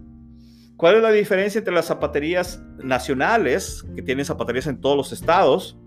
¿Cuál 0.78 0.96
es 0.96 1.02
la 1.02 1.12
diferencia 1.12 1.60
entre 1.60 1.74
las 1.74 1.86
zapaterías 1.86 2.62
nacionales, 2.84 3.86
que 3.96 4.02
tienen 4.02 4.26
zapaterías 4.26 4.68
en 4.68 4.82
todos 4.82 4.98
los 4.98 5.14
estados, 5.14 5.78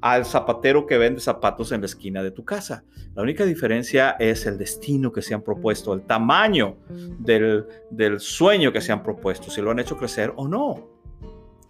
al 0.00 0.24
zapatero 0.24 0.86
que 0.86 0.98
vende 0.98 1.20
zapatos 1.20 1.72
en 1.72 1.80
la 1.80 1.86
esquina 1.86 2.22
de 2.22 2.30
tu 2.30 2.44
casa. 2.44 2.84
La 3.14 3.22
única 3.22 3.44
diferencia 3.44 4.16
es 4.18 4.46
el 4.46 4.58
destino 4.58 5.12
que 5.12 5.22
se 5.22 5.34
han 5.34 5.42
propuesto, 5.42 5.92
el 5.92 6.02
tamaño 6.02 6.76
del, 7.18 8.20
sueño 8.20 8.72
que 8.72 8.80
se 8.80 8.92
han 8.92 9.02
propuesto, 9.02 9.50
si 9.50 9.60
lo 9.60 9.70
han 9.70 9.80
hecho 9.80 9.96
crecer 9.96 10.32
o 10.36 10.46
no. 10.46 10.88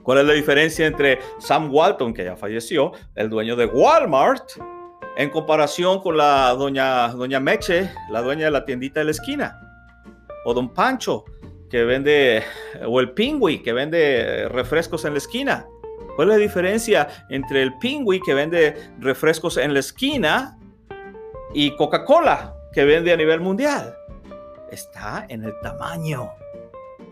¿Cuál 0.02 0.18
es 0.18 0.26
la 0.26 0.32
diferencia 0.32 0.86
entre 0.86 1.18
Sam 1.38 1.72
Walton, 1.72 2.14
que 2.14 2.24
ya 2.24 2.36
falleció, 2.36 2.92
el 3.14 3.28
dueño 3.28 3.56
de 3.56 3.66
Walmart, 3.66 4.52
en 5.16 5.30
comparación 5.30 6.00
con 6.00 6.16
la 6.16 6.50
doña, 6.50 7.08
doña 7.08 7.40
Meche, 7.40 7.90
la 8.10 8.22
dueña 8.22 8.46
de 8.46 8.50
la 8.50 8.64
tiendita 8.64 9.00
de 9.00 9.04
la 9.04 9.10
esquina? 9.10 9.58
O 10.44 10.54
don 10.54 10.72
Pancho, 10.72 11.24
que 11.68 11.84
vende, 11.84 12.42
o 12.86 13.00
el 13.00 13.12
Pingüi, 13.12 13.62
que 13.62 13.72
vende 13.72 14.48
refrescos 14.48 15.04
en 15.04 15.12
la 15.12 15.18
esquina. 15.18 15.66
¿Cuál 16.18 16.30
es 16.30 16.34
la 16.34 16.42
diferencia 16.42 17.08
entre 17.28 17.62
el 17.62 17.78
Pingüi 17.78 18.20
que 18.20 18.34
vende 18.34 18.74
refrescos 18.98 19.56
en 19.56 19.72
la 19.72 19.78
esquina 19.78 20.58
y 21.54 21.76
Coca-Cola 21.76 22.56
que 22.72 22.84
vende 22.84 23.12
a 23.12 23.16
nivel 23.16 23.38
mundial? 23.38 23.94
Está 24.68 25.26
en 25.28 25.44
el 25.44 25.52
tamaño, 25.62 26.30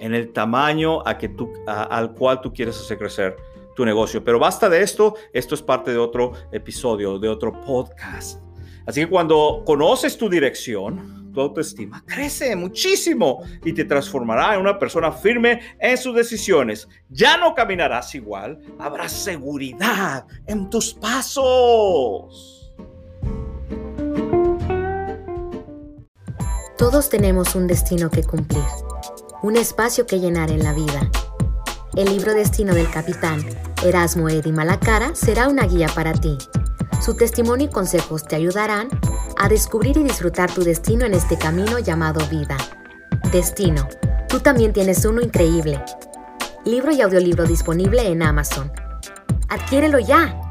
en 0.01 0.13
el 0.13 0.33
tamaño 0.33 1.07
a 1.07 1.17
que 1.19 1.29
tú, 1.29 1.53
al 1.69 2.15
cual 2.15 2.41
tú 2.41 2.53
quieres 2.53 2.81
hacer 2.81 2.99
crecer 2.99 3.37
tu 3.77 3.85
negocio. 3.85 4.25
Pero 4.25 4.41
basta 4.41 4.69
de 4.69 4.83
esto, 4.83 5.15
esto 5.33 5.55
es 5.55 5.63
parte 5.63 5.93
de 5.93 5.99
otro 5.99 6.33
episodio, 6.51 7.21
de 7.21 7.29
otro 7.29 7.61
podcast. 7.61 8.43
Así 8.87 9.03
que 9.03 9.09
cuando 9.09 9.63
conoces 9.65 10.19
tu 10.19 10.29
dirección, 10.29 11.26
tu 11.37 11.43
autoestima 11.43 12.03
crece 12.07 12.57
muchísimo 12.57 13.43
y 13.63 13.75
te 13.75 13.85
transformará 13.85 14.55
en 14.55 14.61
una 14.61 14.79
persona 14.79 15.13
firme 15.13 15.61
en 15.79 15.99
sus 15.99 16.17
decisiones. 16.17 16.89
Ya 17.11 17.37
no 17.37 17.55
caminarás 17.55 18.15
igual, 18.15 18.59
habrá 18.79 19.07
seguridad 19.07 20.27
en 20.47 20.71
tus 20.71 20.95
pasos. 20.95 22.73
Todos 26.79 27.11
tenemos 27.11 27.55
un 27.55 27.67
destino 27.67 28.09
que 28.11 28.23
cumplir, 28.23 28.65
un 29.43 29.57
espacio 29.57 30.07
que 30.07 30.19
llenar 30.19 30.51
en 30.51 30.65
la 30.65 30.73
vida. 30.73 31.11
El 31.97 32.07
libro 32.07 32.33
Destino 32.33 32.75
del 32.75 32.91
Capitán 32.91 33.45
Erasmo 33.85 34.31
Eddy 34.31 34.53
Malacara 34.53 35.15
será 35.15 35.49
una 35.49 35.67
guía 35.67 35.89
para 35.95 36.15
ti. 36.15 36.39
Su 37.01 37.15
testimonio 37.15 37.69
y 37.69 37.71
consejos 37.71 38.25
te 38.25 38.37
ayudarán 38.37 38.89
a 39.37 39.49
descubrir 39.49 39.97
y 39.97 40.03
disfrutar 40.03 40.53
tu 40.53 40.63
destino 40.63 41.05
en 41.05 41.15
este 41.15 41.37
camino 41.37 41.79
llamado 41.79 42.27
vida. 42.29 42.57
Destino. 43.31 43.89
Tú 44.29 44.41
también 44.41 44.73
tienes 44.73 45.05
uno 45.05 45.21
increíble. 45.21 45.81
Libro 46.65 46.91
y 46.93 47.01
audiolibro 47.01 47.45
disponible 47.45 48.07
en 48.07 48.23
Amazon. 48.23 48.73
Adquiérelo 49.49 49.99
ya. 49.99 50.46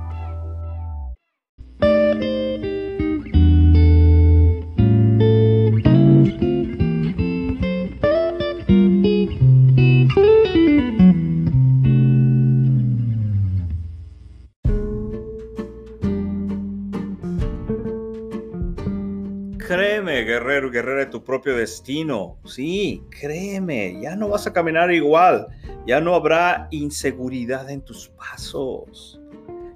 Propio 21.45 21.59
destino. 21.59 22.37
Sí, 22.43 23.03
créeme, 23.11 24.01
ya 24.01 24.15
no 24.15 24.29
vas 24.29 24.47
a 24.47 24.53
caminar 24.53 24.91
igual. 24.91 25.47
Ya 25.85 26.01
no 26.01 26.15
habrá 26.15 26.67
inseguridad 26.71 27.69
en 27.69 27.81
tus 27.81 28.09
pasos. 28.09 29.21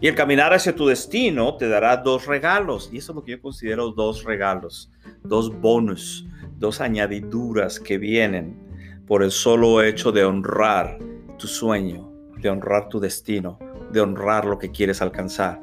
Y 0.01 0.07
el 0.07 0.15
caminar 0.15 0.51
hacia 0.51 0.75
tu 0.75 0.87
destino 0.87 1.57
te 1.57 1.67
dará 1.67 1.97
dos 1.97 2.25
regalos. 2.25 2.89
Y 2.91 2.97
eso 2.97 3.11
es 3.11 3.15
lo 3.17 3.23
que 3.23 3.33
yo 3.33 3.41
considero 3.41 3.91
dos 3.91 4.23
regalos, 4.23 4.91
dos 5.23 5.55
bonus, 5.61 6.25
dos 6.57 6.81
añadiduras 6.81 7.79
que 7.79 7.99
vienen 7.99 8.57
por 9.05 9.21
el 9.21 9.29
solo 9.29 9.83
hecho 9.83 10.11
de 10.11 10.25
honrar 10.25 10.97
tu 11.37 11.45
sueño, 11.45 12.11
de 12.37 12.49
honrar 12.49 12.89
tu 12.89 12.99
destino, 12.99 13.59
de 13.91 14.01
honrar 14.01 14.45
lo 14.45 14.57
que 14.57 14.71
quieres 14.71 15.03
alcanzar. 15.03 15.61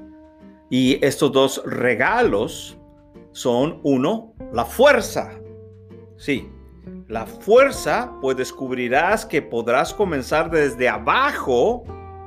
Y 0.70 1.04
estos 1.04 1.32
dos 1.32 1.62
regalos 1.66 2.78
son, 3.32 3.80
uno, 3.82 4.34
la 4.52 4.64
fuerza. 4.64 5.32
Sí, 6.16 6.48
la 7.08 7.26
fuerza, 7.26 8.12
pues 8.20 8.36
descubrirás 8.36 9.26
que 9.26 9.42
podrás 9.42 9.92
comenzar 9.92 10.50
desde 10.50 10.88
abajo 10.88 11.84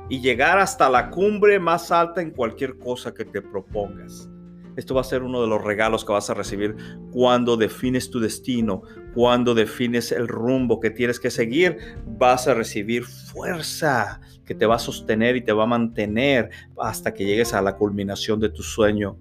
y 0.08 0.20
llegar 0.20 0.58
hasta 0.58 0.90
la 0.90 1.10
cumbre 1.10 1.58
más 1.58 1.90
alta 1.90 2.20
en 2.20 2.30
cualquier 2.30 2.78
cosa 2.78 3.14
que 3.14 3.24
te 3.24 3.40
propongas. 3.40 4.28
Esto 4.76 4.94
va 4.94 5.00
a 5.00 5.04
ser 5.04 5.22
uno 5.22 5.42
de 5.42 5.48
los 5.48 5.62
regalos 5.62 6.04
que 6.04 6.12
vas 6.12 6.30
a 6.30 6.34
recibir 6.34 6.76
cuando 7.10 7.56
defines 7.56 8.10
tu 8.10 8.20
destino, 8.20 8.82
cuando 9.14 9.54
defines 9.54 10.12
el 10.12 10.28
rumbo 10.28 10.80
que 10.80 10.90
tienes 10.90 11.18
que 11.18 11.30
seguir. 11.30 11.76
Vas 12.06 12.46
a 12.48 12.54
recibir 12.54 13.04
fuerza 13.04 14.20
que 14.44 14.54
te 14.54 14.66
va 14.66 14.76
a 14.76 14.78
sostener 14.78 15.36
y 15.36 15.42
te 15.42 15.52
va 15.52 15.64
a 15.64 15.66
mantener 15.66 16.50
hasta 16.78 17.12
que 17.12 17.24
llegues 17.24 17.52
a 17.52 17.62
la 17.62 17.76
culminación 17.76 18.40
de 18.40 18.48
tu 18.48 18.62
sueño, 18.62 19.16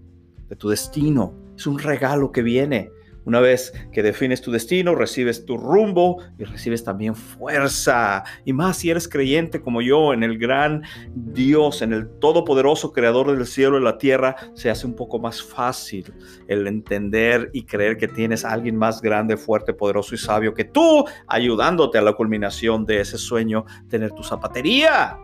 de 0.47 0.55
tu 0.55 0.69
destino. 0.69 1.33
Es 1.57 1.67
un 1.67 1.79
regalo 1.79 2.31
que 2.31 2.41
viene. 2.41 2.91
Una 3.25 3.39
vez 3.39 3.73
que 3.91 4.01
defines 4.01 4.41
tu 4.41 4.51
destino, 4.51 4.95
recibes 4.95 5.45
tu 5.45 5.57
rumbo 5.57 6.17
y 6.37 6.45
recibes 6.45 6.83
también 6.83 7.15
fuerza. 7.15 8.23
Y 8.45 8.53
más 8.53 8.77
si 8.77 8.89
eres 8.89 9.07
creyente 9.07 9.61
como 9.61 9.81
yo 9.81 10.13
en 10.13 10.23
el 10.23 10.37
gran 10.37 10.83
Dios, 11.13 11.81
en 11.81 11.93
el 11.93 12.09
todopoderoso 12.19 12.91
creador 12.91 13.35
del 13.35 13.45
cielo 13.45 13.77
y 13.77 13.83
la 13.83 13.97
tierra, 13.97 14.35
se 14.53 14.69
hace 14.69 14.87
un 14.87 14.95
poco 14.95 15.19
más 15.19 15.43
fácil 15.43 16.13
el 16.47 16.65
entender 16.67 17.49
y 17.53 17.63
creer 17.63 17.97
que 17.97 18.07
tienes 18.07 18.45
a 18.45 18.51
alguien 18.51 18.75
más 18.75 19.01
grande, 19.01 19.37
fuerte, 19.37 19.73
poderoso 19.73 20.15
y 20.15 20.17
sabio 20.17 20.53
que 20.53 20.65
tú, 20.65 21.05
ayudándote 21.27 21.97
a 21.97 22.01
la 22.01 22.13
culminación 22.13 22.85
de 22.85 23.01
ese 23.01 23.17
sueño, 23.17 23.65
tener 23.89 24.11
tu 24.11 24.23
zapatería. 24.23 25.17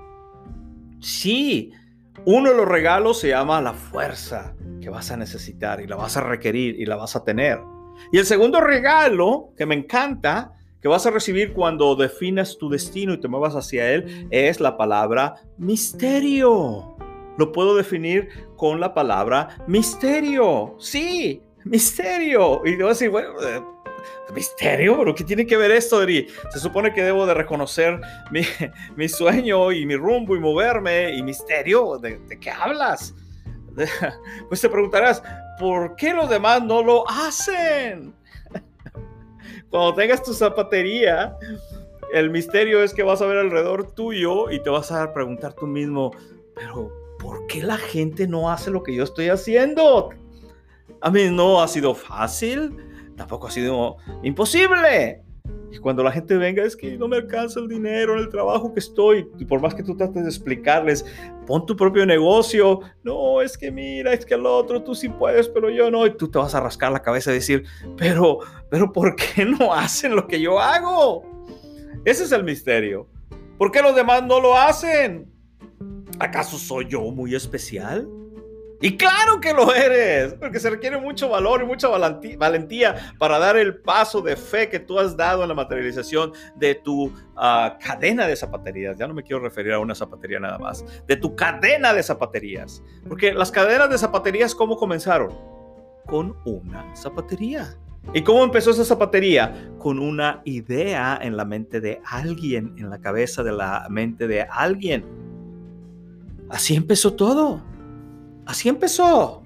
Sí, 1.00 1.72
uno 2.26 2.50
de 2.50 2.58
los 2.58 2.68
regalos 2.68 3.20
se 3.20 3.30
llama 3.30 3.62
la 3.62 3.74
fuerza 3.74 4.56
que 4.82 4.90
vas 4.90 5.12
a 5.12 5.18
necesitar 5.18 5.82
y 5.82 5.88
la 5.88 5.96
vas 5.96 6.18
a 6.18 6.22
requerir 6.22 6.80
y 6.80 6.86
la 6.86 6.96
vas 6.96 7.16
a 7.16 7.24
tener. 7.24 7.60
Y 8.12 8.18
el 8.18 8.26
segundo 8.26 8.62
regalo 8.62 9.50
que 9.58 9.66
me 9.66 9.76
encanta, 9.76 10.54
que 10.82 10.88
vas 10.88 11.06
a 11.06 11.12
recibir 11.12 11.54
cuando 11.54 11.96
definas 11.96 12.58
tu 12.58 12.70
destino 12.70 13.14
y 13.14 13.20
te 13.20 13.28
muevas 13.28 13.56
hacia 13.56 13.92
él, 13.92 14.28
es 14.30 14.60
la 14.60 14.78
palabra 14.78 15.36
misterio. 15.58 16.96
Lo 17.38 17.52
puedo 17.52 17.76
definir 17.76 18.30
con 18.56 18.80
la 18.80 18.94
palabra 18.94 19.58
misterio. 19.68 20.76
Sí, 20.80 21.42
misterio. 21.64 22.62
Y 22.66 22.78
yo 22.78 22.88
decir, 22.88 23.10
bueno, 23.10 23.30
eh, 23.42 23.62
misterio, 24.34 24.98
pero 24.98 25.16
¿qué 25.16 25.24
tiene 25.24 25.46
que 25.46 25.58
ver 25.58 25.72
esto, 25.72 26.02
Eri? 26.02 26.28
Se 26.52 26.60
supone 26.60 26.94
que 26.94 27.04
debo 27.04 27.26
de 27.26 27.34
reconocer 27.34 28.00
mi, 28.32 29.08
sueño 29.10 29.72
y 29.72 29.86
mi 29.86 29.96
rumbo 29.96 30.36
y 30.36 30.40
moverme 30.40 31.16
y 31.16 31.24
misterio. 31.24 31.98
¿De, 31.98 32.20
de 32.20 32.40
qué 32.40 32.52
hablas? 32.52 33.14
pues 34.50 34.62
te 34.62 34.70
preguntarás, 34.70 35.22
¿por 35.60 35.96
qué 35.96 36.14
los 36.14 36.30
demás 36.30 36.64
no 36.64 36.84
lo 36.84 37.10
hacen? 37.10 38.14
Cuando 39.70 39.94
tengas 39.96 40.24
tu 40.24 40.34
zapatería, 40.34 41.36
el 42.14 42.30
misterio 42.30 42.82
es 42.84 42.94
que 42.94 43.04
vas 43.04 43.22
a 43.22 43.26
ver 43.26 43.38
alrededor 43.38 43.92
tuyo 43.92 44.50
y 44.52 44.62
te 44.62 44.70
vas 44.70 44.92
a 44.92 45.14
preguntar 45.14 45.54
tú 45.54 45.68
mismo, 45.68 46.12
pero 46.56 46.92
¿por 47.20 47.46
qué 47.48 47.64
la 47.64 47.78
gente 47.78 48.28
no 48.28 48.50
hace 48.50 48.72
lo 48.72 48.84
que 48.84 48.96
yo 48.96 49.04
estoy 49.04 49.30
haciendo? 49.30 50.12
A 51.02 51.10
mí 51.10 51.30
no 51.30 51.62
ha 51.62 51.68
sido 51.68 51.94
fácil, 51.94 52.78
tampoco 53.18 53.48
ha 53.48 53.52
sido 53.52 53.98
imposible. 54.24 55.25
Y 55.72 55.78
cuando 55.78 56.04
la 56.04 56.12
gente 56.12 56.38
venga, 56.38 56.64
es 56.64 56.76
que 56.76 56.98
no 56.98 57.08
me 57.08 57.18
alcanza 57.18 57.60
el 57.60 57.68
dinero 57.68 58.14
en 58.14 58.20
el 58.20 58.30
trabajo 58.30 58.74
que 58.74 58.80
estoy. 58.80 59.30
Y 59.38 59.46
por 59.46 59.60
más 59.62 59.76
que 59.76 59.84
tú 59.84 59.96
trates 59.98 60.24
de 60.24 60.30
explicarles, 60.30 61.06
pon 61.46 61.66
tu 61.66 61.76
propio 61.76 62.06
negocio. 62.06 62.80
No, 63.04 63.42
es 63.42 63.58
que 63.58 63.72
mira, 63.72 64.14
es 64.14 64.26
que 64.26 64.36
el 64.36 64.46
otro 64.46 64.82
tú 64.84 64.96
sí 64.96 65.10
puedes, 65.10 65.50
pero 65.50 65.70
yo 65.70 65.92
no. 65.92 66.06
Y 66.06 66.16
tú 66.16 66.30
te 66.30 66.38
vas 66.38 66.56
a 66.56 66.62
rascar 66.62 66.94
la 66.94 67.02
cabeza 67.02 67.32
y 67.32 67.36
decir, 67.36 67.66
pero, 67.98 68.40
pero 68.70 68.94
¿por 68.94 69.16
qué 69.16 69.46
no 69.60 69.74
hacen 69.74 70.16
lo 70.16 70.28
que 70.28 70.40
yo 70.40 70.60
hago? 70.60 71.24
Ese 72.06 72.24
es 72.24 72.32
el 72.32 72.44
misterio. 72.44 73.10
¿Por 73.58 73.72
qué 73.72 73.82
los 73.82 73.96
demás 73.96 74.24
no 74.24 74.40
lo 74.40 74.58
hacen? 74.58 75.30
¿Acaso 76.20 76.58
soy 76.58 76.88
yo 76.88 77.02
muy 77.12 77.36
especial? 77.36 78.08
Y 78.82 78.98
claro 78.98 79.40
que 79.40 79.54
lo 79.54 79.74
eres, 79.74 80.34
porque 80.34 80.60
se 80.60 80.70
requiere 80.70 81.00
mucho 81.00 81.30
valor 81.30 81.62
y 81.64 81.66
mucha 81.66 81.88
valentía 81.88 83.14
para 83.18 83.40
dar 83.40 83.58
el 83.58 83.78
paso 83.78 84.22
de 84.22 84.36
fe 84.36 84.70
que 84.70 84.80
tú 84.80 85.00
has 85.00 85.16
dado 85.16 85.44
en 85.44 85.50
la 85.50 85.56
materialización 85.56 86.34
de 86.56 86.76
tu 86.76 87.06
uh, 87.06 87.12
cadena 87.80 88.28
de 88.28 88.36
zapaterías. 88.36 88.98
Ya 88.98 89.08
no 89.08 89.14
me 89.14 89.24
quiero 89.24 89.42
referir 89.42 89.74
a 89.74 89.80
una 89.80 89.96
zapatería 89.96 90.40
nada 90.40 90.58
más, 90.58 90.84
de 91.08 91.16
tu 91.16 91.36
cadena 91.36 91.94
de 91.94 92.04
zapaterías. 92.04 92.84
Porque 93.08 93.34
las 93.34 93.52
cadenas 93.52 93.90
de 93.90 93.98
zapaterías, 93.98 94.54
¿cómo 94.54 94.76
comenzaron? 94.76 95.34
Con 96.06 96.36
una 96.46 96.94
zapatería. 96.96 97.78
¿Y 98.14 98.22
cómo 98.22 98.44
empezó 98.44 98.72
esa 98.72 98.86
zapatería? 98.86 99.72
Con 99.80 100.00
una 100.00 100.42
idea 100.46 101.18
en 101.22 101.38
la 101.38 101.46
mente 101.46 101.82
de 101.82 102.02
alguien, 102.06 102.76
en 102.78 102.90
la 102.90 103.00
cabeza 103.00 103.42
de 103.42 103.52
la 103.52 103.88
mente 103.90 104.28
de 104.28 104.44
alguien. 104.44 105.06
Así 106.50 106.76
empezó 106.76 107.14
todo. 107.14 107.64
Así 108.46 108.70
empezó. 108.70 109.44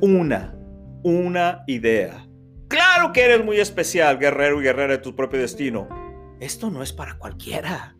Una, 0.00 0.54
una 1.02 1.64
idea. 1.66 2.26
Claro 2.68 3.12
que 3.12 3.24
eres 3.24 3.44
muy 3.44 3.58
especial, 3.58 4.18
guerrero 4.18 4.60
y 4.60 4.64
guerrera 4.64 4.94
de 4.94 5.02
tu 5.02 5.14
propio 5.14 5.40
destino. 5.40 5.88
Esto 6.40 6.70
no 6.70 6.82
es 6.82 6.92
para 6.92 7.18
cualquiera. 7.18 7.95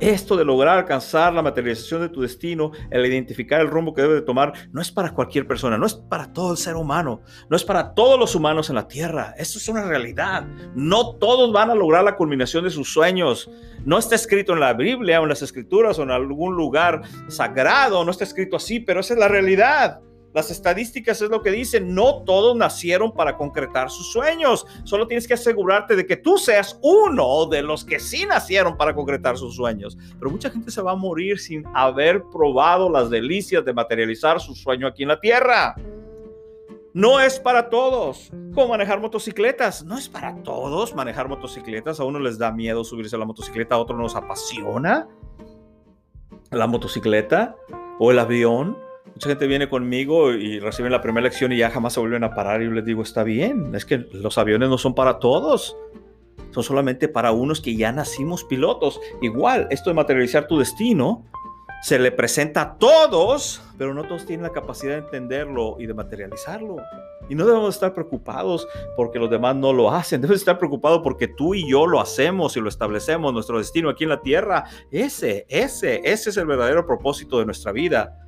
Esto 0.00 0.36
de 0.36 0.44
lograr 0.44 0.78
alcanzar 0.78 1.32
la 1.32 1.42
materialización 1.42 2.00
de 2.00 2.08
tu 2.08 2.20
destino, 2.20 2.72
el 2.90 3.06
identificar 3.06 3.60
el 3.60 3.68
rumbo 3.68 3.94
que 3.94 4.02
debes 4.02 4.16
de 4.16 4.26
tomar, 4.26 4.52
no 4.72 4.82
es 4.82 4.90
para 4.90 5.14
cualquier 5.14 5.46
persona, 5.46 5.78
no 5.78 5.86
es 5.86 5.94
para 5.94 6.32
todo 6.32 6.52
el 6.52 6.58
ser 6.58 6.76
humano, 6.76 7.20
no 7.48 7.56
es 7.56 7.64
para 7.64 7.94
todos 7.94 8.18
los 8.18 8.34
humanos 8.34 8.68
en 8.68 8.74
la 8.74 8.88
tierra. 8.88 9.34
Esto 9.38 9.58
es 9.58 9.68
una 9.68 9.84
realidad. 9.84 10.46
No 10.74 11.14
todos 11.16 11.52
van 11.52 11.70
a 11.70 11.74
lograr 11.74 12.02
la 12.04 12.16
culminación 12.16 12.64
de 12.64 12.70
sus 12.70 12.92
sueños. 12.92 13.50
No 13.84 13.98
está 13.98 14.16
escrito 14.16 14.52
en 14.52 14.60
la 14.60 14.72
Biblia 14.72 15.20
o 15.20 15.24
en 15.24 15.28
las 15.28 15.42
escrituras 15.42 15.98
o 15.98 16.02
en 16.02 16.10
algún 16.10 16.56
lugar 16.56 17.02
sagrado, 17.28 18.04
no 18.04 18.10
está 18.10 18.24
escrito 18.24 18.56
así, 18.56 18.80
pero 18.80 19.00
esa 19.00 19.14
es 19.14 19.20
la 19.20 19.28
realidad. 19.28 20.00
Las 20.34 20.50
estadísticas 20.50 21.22
es 21.22 21.30
lo 21.30 21.42
que 21.42 21.52
dicen, 21.52 21.94
no 21.94 22.24
todos 22.24 22.56
nacieron 22.56 23.12
para 23.12 23.36
concretar 23.36 23.88
sus 23.88 24.10
sueños. 24.10 24.66
Solo 24.82 25.06
tienes 25.06 25.28
que 25.28 25.34
asegurarte 25.34 25.94
de 25.94 26.04
que 26.04 26.16
tú 26.16 26.38
seas 26.38 26.76
uno 26.82 27.46
de 27.46 27.62
los 27.62 27.84
que 27.84 28.00
sí 28.00 28.26
nacieron 28.26 28.76
para 28.76 28.96
concretar 28.96 29.38
sus 29.38 29.54
sueños. 29.54 29.96
Pero 30.18 30.32
mucha 30.32 30.50
gente 30.50 30.72
se 30.72 30.82
va 30.82 30.90
a 30.90 30.96
morir 30.96 31.38
sin 31.38 31.64
haber 31.72 32.24
probado 32.32 32.90
las 32.90 33.10
delicias 33.10 33.64
de 33.64 33.72
materializar 33.72 34.40
su 34.40 34.56
sueño 34.56 34.88
aquí 34.88 35.04
en 35.04 35.10
la 35.10 35.20
tierra. 35.20 35.76
No 36.92 37.20
es 37.20 37.38
para 37.38 37.70
todos. 37.70 38.32
Como 38.54 38.68
manejar 38.68 39.00
motocicletas. 39.00 39.84
No 39.84 39.96
es 39.96 40.08
para 40.08 40.34
todos 40.42 40.96
manejar 40.96 41.28
motocicletas. 41.28 42.00
A 42.00 42.04
uno 42.04 42.18
les 42.18 42.38
da 42.38 42.50
miedo 42.50 42.82
subirse 42.82 43.14
a 43.14 43.20
la 43.20 43.24
motocicleta, 43.24 43.76
a 43.76 43.78
otro 43.78 43.96
nos 43.96 44.16
apasiona 44.16 45.08
la 46.50 46.66
motocicleta 46.66 47.54
o 48.00 48.10
el 48.10 48.18
avión. 48.18 48.83
Mucha 49.14 49.28
gente 49.28 49.46
viene 49.46 49.68
conmigo 49.68 50.32
y 50.32 50.58
reciben 50.58 50.90
la 50.90 51.00
primera 51.00 51.22
lección 51.24 51.52
y 51.52 51.58
ya 51.58 51.70
jamás 51.70 51.92
se 51.92 52.00
vuelven 52.00 52.24
a 52.24 52.34
parar 52.34 52.62
y 52.62 52.64
yo 52.64 52.72
les 52.72 52.84
digo, 52.84 53.02
está 53.02 53.22
bien, 53.22 53.72
es 53.74 53.84
que 53.84 53.98
los 54.12 54.38
aviones 54.38 54.68
no 54.68 54.76
son 54.76 54.94
para 54.94 55.20
todos, 55.20 55.76
son 56.50 56.62
solamente 56.64 57.08
para 57.08 57.30
unos 57.30 57.60
que 57.60 57.76
ya 57.76 57.92
nacimos 57.92 58.42
pilotos. 58.42 59.00
Igual, 59.22 59.68
esto 59.70 59.90
de 59.90 59.94
materializar 59.94 60.48
tu 60.48 60.58
destino 60.58 61.24
se 61.84 61.98
le 61.98 62.10
presenta 62.10 62.62
a 62.62 62.78
todos, 62.78 63.62
pero 63.78 63.94
no 63.94 64.04
todos 64.04 64.24
tienen 64.26 64.42
la 64.42 64.52
capacidad 64.52 64.94
de 64.94 65.00
entenderlo 65.00 65.76
y 65.78 65.86
de 65.86 65.94
materializarlo. 65.94 66.76
Y 67.28 67.34
no 67.34 67.46
debemos 67.46 67.74
estar 67.74 67.94
preocupados 67.94 68.66
porque 68.96 69.18
los 69.18 69.30
demás 69.30 69.54
no 69.54 69.72
lo 69.72 69.90
hacen. 69.92 70.20
Debes 70.22 70.40
estar 70.40 70.58
preocupado 70.58 71.02
porque 71.02 71.28
tú 71.28 71.54
y 71.54 71.68
yo 71.70 71.86
lo 71.86 72.00
hacemos 72.00 72.56
y 72.56 72.60
lo 72.60 72.68
establecemos, 72.68 73.32
nuestro 73.32 73.58
destino 73.58 73.90
aquí 73.90 74.04
en 74.04 74.10
la 74.10 74.22
tierra. 74.22 74.64
Ese, 74.90 75.46
ese, 75.48 76.00
ese 76.04 76.30
es 76.30 76.36
el 76.36 76.46
verdadero 76.46 76.86
propósito 76.86 77.38
de 77.38 77.44
nuestra 77.44 77.70
vida. 77.70 78.18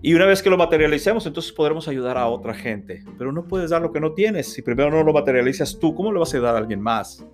Y 0.00 0.14
una 0.14 0.26
vez 0.26 0.42
que 0.42 0.50
lo 0.50 0.56
materialicemos, 0.56 1.26
entonces 1.26 1.50
podremos 1.50 1.88
ayudar 1.88 2.16
a 2.18 2.28
otra 2.28 2.54
gente. 2.54 3.02
Pero 3.18 3.32
no 3.32 3.48
puedes 3.48 3.70
dar 3.70 3.82
lo 3.82 3.92
que 3.92 3.98
no 3.98 4.12
tienes. 4.12 4.52
Si 4.52 4.62
primero 4.62 4.90
no 4.90 5.02
lo 5.02 5.12
materializas 5.12 5.76
tú, 5.78 5.94
¿cómo 5.94 6.12
le 6.12 6.20
vas 6.20 6.32
a 6.32 6.36
ayudar 6.36 6.54
a 6.54 6.58
alguien 6.58 6.80
más? 6.80 7.26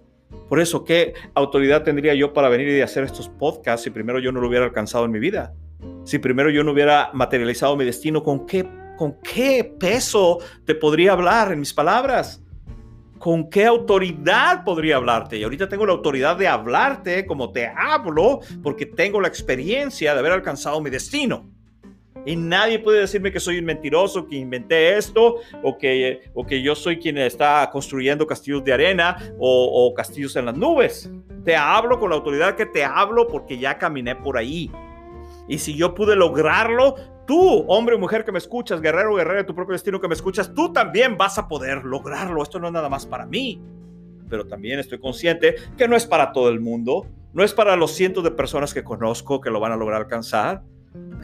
Por 0.49 0.61
eso, 0.61 0.83
¿qué 0.83 1.13
autoridad 1.35 1.83
tendría 1.83 2.15
yo 2.15 2.33
para 2.33 2.49
venir 2.49 2.69
y 2.69 2.81
hacer 2.81 3.05
estos 3.05 3.29
podcasts 3.29 3.85
si 3.85 3.91
primero 3.91 4.19
yo 4.19 4.33
no 4.33 4.41
lo 4.41 4.49
hubiera 4.49 4.65
alcanzado 4.65 5.05
en 5.05 5.11
mi 5.11 5.19
vida? 5.19 5.55
Si 6.05 6.19
primero 6.19 6.49
yo 6.49 6.65
no 6.65 6.73
hubiera 6.73 7.11
materializado 7.13 7.77
mi 7.77 7.85
destino, 7.85 8.23
¿con 8.23 8.47
qué, 8.47 8.67
con 8.97 9.19
qué 9.21 9.75
peso 9.79 10.39
te 10.65 10.75
podría 10.75 11.13
hablar 11.13 11.53
en 11.53 11.61
mis 11.61 11.75
palabras? 11.75 12.43
¿Con 13.19 13.51
qué 13.51 13.67
autoridad 13.67 14.65
podría 14.65 14.97
hablarte? 14.97 15.37
Y 15.37 15.45
ahorita 15.45 15.69
tengo 15.69 15.85
la 15.85 15.93
autoridad 15.93 16.37
de 16.37 16.49
hablarte 16.49 17.27
como 17.27 17.53
te 17.53 17.67
hablo 17.67 18.41
porque 18.63 18.87
tengo 18.87 19.21
la 19.21 19.29
experiencia 19.29 20.15
de 20.15 20.21
haber 20.21 20.33
alcanzado 20.33 20.81
mi 20.81 20.91
destino. 20.91 21.54
Y 22.27 22.37
nadie 22.37 22.79
puede 22.79 23.01
decirme 23.01 23.33
que 23.33 23.41
soy 23.41 23.59
un 23.59 23.67
mentiroso, 23.67 24.27
que 24.27 24.37
inventé 24.37 24.97
esto, 24.97 25.37
o 25.63 25.77
que, 25.77 26.23
o 26.33 26.45
que 26.45 26.63
yo 26.63 26.75
soy 26.75 26.99
quien 26.99 27.19
está 27.19 27.69
construyendo 27.71 28.27
castillos 28.27 28.65
de 28.65 28.73
arena 28.73 29.17
o, 29.39 29.89
o 29.89 29.95
castillos 29.95 30.35
en 30.37 30.47
las 30.47 30.57
nubes. 30.57 31.11
Te 31.45 31.55
hablo 31.57 31.99
con 31.99 32.11
la 32.11 32.17
autoridad 32.17 32.57
que 32.57 32.67
te 32.67 32.85
hablo 32.85 33.29
porque 33.29 33.59
ya 33.59 33.79
caminé 33.79 34.17
por 34.17 34.39
ahí. 34.39 34.71
Y 35.47 35.59
si 35.59 35.77
yo 35.77 35.95
pude 35.95 36.17
lograrlo, 36.17 36.95
tú, 37.27 37.65
hombre 37.69 37.97
o 37.97 37.99
mujer 37.99 38.25
que 38.25 38.33
me 38.33 38.39
escuchas, 38.39 38.81
guerrero 38.81 39.13
o 39.13 39.17
guerrera 39.17 39.39
de 39.41 39.45
tu 39.45 39.55
propio 39.55 39.73
destino 39.73 40.01
que 40.01 40.09
me 40.09 40.15
escuchas, 40.15 40.53
tú 40.55 40.73
también 40.73 41.17
vas 41.17 41.39
a 41.39 41.49
poder 41.49 41.85
lograrlo. 41.85 42.43
Esto 42.43 42.59
no 42.59 42.69
es 42.69 42.73
nada 42.73 42.89
más 42.89 43.07
para 43.07 43.27
mí, 43.27 43.61
pero 44.29 44.47
también 44.47 44.79
estoy 44.79 44.99
consciente 44.99 45.57
que 45.77 45.87
no 45.89 45.97
es 45.97 46.07
para 46.07 46.33
todo 46.33 46.49
el 46.49 46.61
mundo, 46.61 47.07
no 47.33 47.45
es 47.45 47.53
para 47.53 47.77
los 47.77 47.93
cientos 47.93 48.25
de 48.25 48.31
personas 48.31 48.73
que 48.73 48.85
conozco 48.85 49.41
que 49.41 49.51
lo 49.51 49.61
van 49.61 49.73
a 49.73 49.77
lograr 49.77 50.03
alcanzar. 50.03 50.63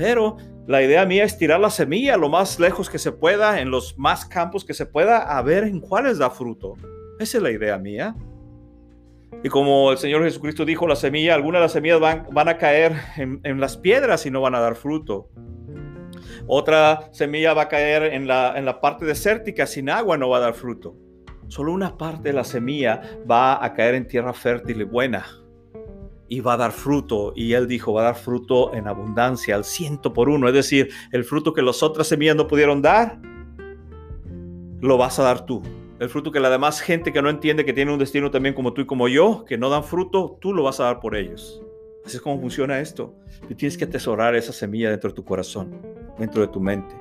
Pero 0.01 0.39
la 0.67 0.83
idea 0.83 1.05
mía 1.05 1.25
es 1.25 1.37
tirar 1.37 1.61
la 1.61 1.69
semilla 1.69 2.17
lo 2.17 2.31
más 2.31 2.59
lejos 2.59 2.89
que 2.89 2.99
se 2.99 3.13
pueda, 3.13 3.61
en 3.61 3.71
los 3.71 3.99
más 3.99 4.25
campos 4.25 4.65
que 4.65 4.73
se 4.73 4.87
pueda, 4.87 5.19
a 5.19 5.43
ver 5.43 5.65
en 5.65 5.79
cuáles 5.79 6.17
da 6.17 6.31
fruto. 6.31 6.73
Esa 7.19 7.37
es 7.37 7.43
la 7.43 7.51
idea 7.51 7.77
mía. 7.77 8.17
Y 9.45 9.51
como 9.51 9.93
el 9.93 9.99
Señor 9.99 10.23
Jesucristo 10.23 10.65
dijo, 10.65 10.87
la 10.87 10.97
semilla, 10.97 11.35
algunas 11.35 11.59
de 11.59 11.65
las 11.65 11.73
semillas 11.73 12.01
van, 12.01 12.49
a 12.49 12.57
caer 12.57 12.95
en, 13.19 13.61
las 13.61 13.77
piedras 13.77 14.25
y 14.25 14.31
no 14.31 14.41
van 14.41 14.55
a 14.55 14.61
dar 14.61 14.75
fruto. 14.75 15.29
Otra 16.47 17.11
semilla 17.13 17.53
va 17.53 17.65
a 17.65 17.69
caer 17.69 18.15
en 18.15 18.27
la 18.27 18.81
parte 18.81 19.05
desértica, 19.05 19.67
sin 19.67 19.91
agua 19.91 20.17
no 20.17 20.31
va 20.31 20.39
a 20.39 20.41
dar 20.41 20.55
fruto. 20.55 20.97
Solo 21.49 21.75
una 21.75 21.99
parte 21.99 22.31
de 22.31 22.33
la 22.33 22.45
semilla 22.45 23.03
va 23.31 23.63
a 23.63 23.75
caer 23.75 23.97
en 23.97 24.07
tierra 24.07 24.33
fértil 24.33 24.81
y 24.81 24.85
buena 24.85 25.40
y 26.31 26.41
va 26.41 26.55
a 26.55 26.57
dar 26.57 26.73
fruto. 26.73 27.33
Y 27.37 27.53
él 27.53 27.67
dijo, 27.67 27.93
va 27.93 28.03
a 28.03 28.05
dar 28.05 28.15
fruto 28.15 28.73
en 28.73 28.87
abundancia, 28.87 29.57
al 29.57 29.65
ciento 29.65 30.15
por 30.15 30.31
uno. 30.31 30.49
Es 30.49 30.55
decir, 30.55 30.89
el 31.13 31.25
fruto 31.25 31.53
que 31.53 31.61
las 31.61 31.83
otras 31.83 32.07
semillas 32.07 32.37
no 32.37 32.47
pudieron 32.47 32.81
dar, 32.81 33.21
lo 34.81 34.97
vas 34.97 35.19
a 35.19 35.25
dar 35.25 35.45
tú. 35.45 35.61
El 35.99 36.09
fruto 36.09 36.33
que 36.33 36.41
la 36.41 36.49
demás 36.49 36.81
gente 36.81 37.13
que 37.13 37.21
no 37.21 37.29
entiende 37.29 37.65
que 37.65 37.75
tiene 37.75 37.93
un 37.93 37.99
destino 37.99 38.31
también 38.31 38.55
como 38.55 38.73
tú 38.73 38.81
y 38.81 38.87
como 38.87 39.09
yo, 39.09 39.45
que 39.45 39.59
no 39.59 39.69
dan 39.69 39.85
fruto, 39.85 40.39
tú 40.41 40.55
lo 40.55 40.63
vas 40.63 40.79
a 40.81 40.85
dar 40.85 41.01
por 41.01 41.17
ellos. 41.17 41.61
Así 42.07 42.17
es 42.17 42.23
como 42.23 42.41
funciona 42.41 42.79
esto. 42.79 43.13
Tú 43.49 43.55
tienes 43.55 43.77
que 43.77 43.85
atesorar 43.85 44.35
esa 44.37 44.53
semilla 44.53 44.89
dentro 44.89 45.11
de 45.11 45.17
tu 45.17 45.25
corazón, 45.25 45.83
dentro 46.17 46.41
de 46.41 46.49
tu 46.49 46.61
mente, 46.61 46.95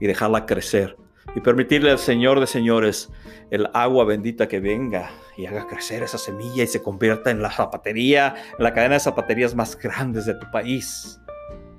y 0.00 0.06
dejarla 0.06 0.46
crecer. 0.46 0.96
Y 1.36 1.40
permitirle 1.40 1.90
al 1.90 1.98
Señor 1.98 2.40
de 2.40 2.46
señores 2.46 3.10
el 3.50 3.68
agua 3.74 4.04
bendita 4.04 4.48
que 4.48 4.58
venga 4.58 5.10
y 5.40 5.46
haga 5.46 5.66
crecer 5.66 6.02
esa 6.02 6.18
semilla 6.18 6.62
y 6.62 6.66
se 6.66 6.82
convierta 6.82 7.30
en 7.30 7.40
la 7.40 7.50
zapatería, 7.50 8.34
en 8.58 8.62
la 8.62 8.74
cadena 8.74 8.94
de 8.94 9.00
zapaterías 9.00 9.54
más 9.54 9.76
grandes 9.76 10.26
de 10.26 10.34
tu 10.34 10.50
país. 10.50 11.20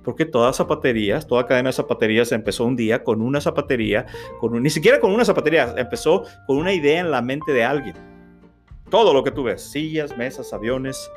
Porque 0.04 0.26
todas 0.26 0.56
zapaterías, 0.56 1.28
toda 1.28 1.46
cadena 1.46 1.70
de 1.70 1.74
zapaterías 1.74 2.32
empezó 2.32 2.66
un 2.66 2.76
día 2.76 3.04
con 3.04 3.22
una 3.22 3.40
zapatería, 3.40 4.08
con 4.40 4.62
ni 4.62 4.70
siquiera 4.72 5.00
con 5.00 5.12
una 5.12 5.24
zapatería, 5.26 5.76
empezó 5.78 6.24
con 6.48 6.58
una 6.58 6.74
idea 6.74 7.00
en 7.00 7.12
la 7.12 7.22
mente 7.22 7.54
de 7.54 7.64
alguien. 7.64 7.96
Todo 8.90 9.14
lo 9.14 9.24
que 9.24 9.32
tú 9.32 9.44
ves, 9.44 9.62
sillas, 9.62 10.18
mesas, 10.18 10.54
aviones, 10.54 11.10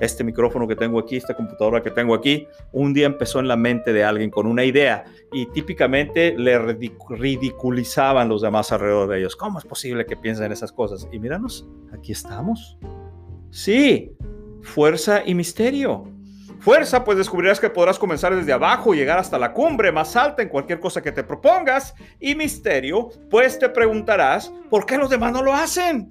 este 0.00 0.24
micrófono 0.24 0.66
que 0.66 0.76
tengo 0.76 0.98
aquí, 0.98 1.16
esta 1.16 1.34
computadora 1.34 1.82
que 1.82 1.90
tengo 1.90 2.14
aquí, 2.14 2.48
un 2.72 2.92
día 2.92 3.06
empezó 3.06 3.38
en 3.38 3.48
la 3.48 3.56
mente 3.56 3.92
de 3.92 4.02
alguien 4.02 4.30
con 4.30 4.46
una 4.46 4.64
idea 4.64 5.04
y 5.32 5.46
típicamente 5.46 6.34
le 6.36 6.58
ridiculizaban 6.58 8.28
los 8.28 8.42
demás 8.42 8.72
alrededor 8.72 9.08
de 9.08 9.18
ellos. 9.18 9.36
¿Cómo 9.36 9.58
es 9.58 9.64
posible 9.64 10.06
que 10.06 10.16
piensen 10.16 10.46
en 10.46 10.52
esas 10.52 10.72
cosas? 10.72 11.06
Y 11.12 11.18
míranos, 11.18 11.68
aquí 11.92 12.12
estamos. 12.12 12.78
Sí, 13.50 14.12
fuerza 14.62 15.22
y 15.24 15.34
misterio. 15.34 16.04
Fuerza, 16.60 17.04
pues 17.04 17.16
descubrirás 17.16 17.58
que 17.58 17.70
podrás 17.70 17.98
comenzar 17.98 18.36
desde 18.36 18.52
abajo 18.52 18.92
y 18.92 18.98
llegar 18.98 19.18
hasta 19.18 19.38
la 19.38 19.54
cumbre 19.54 19.90
más 19.92 20.14
alta 20.14 20.42
en 20.42 20.50
cualquier 20.50 20.78
cosa 20.78 21.02
que 21.02 21.10
te 21.10 21.24
propongas. 21.24 21.94
Y 22.18 22.34
misterio, 22.34 23.08
pues 23.30 23.58
te 23.58 23.68
preguntarás, 23.70 24.52
¿por 24.68 24.84
qué 24.84 24.98
los 24.98 25.08
demás 25.08 25.32
no 25.32 25.42
lo 25.42 25.54
hacen? 25.54 26.10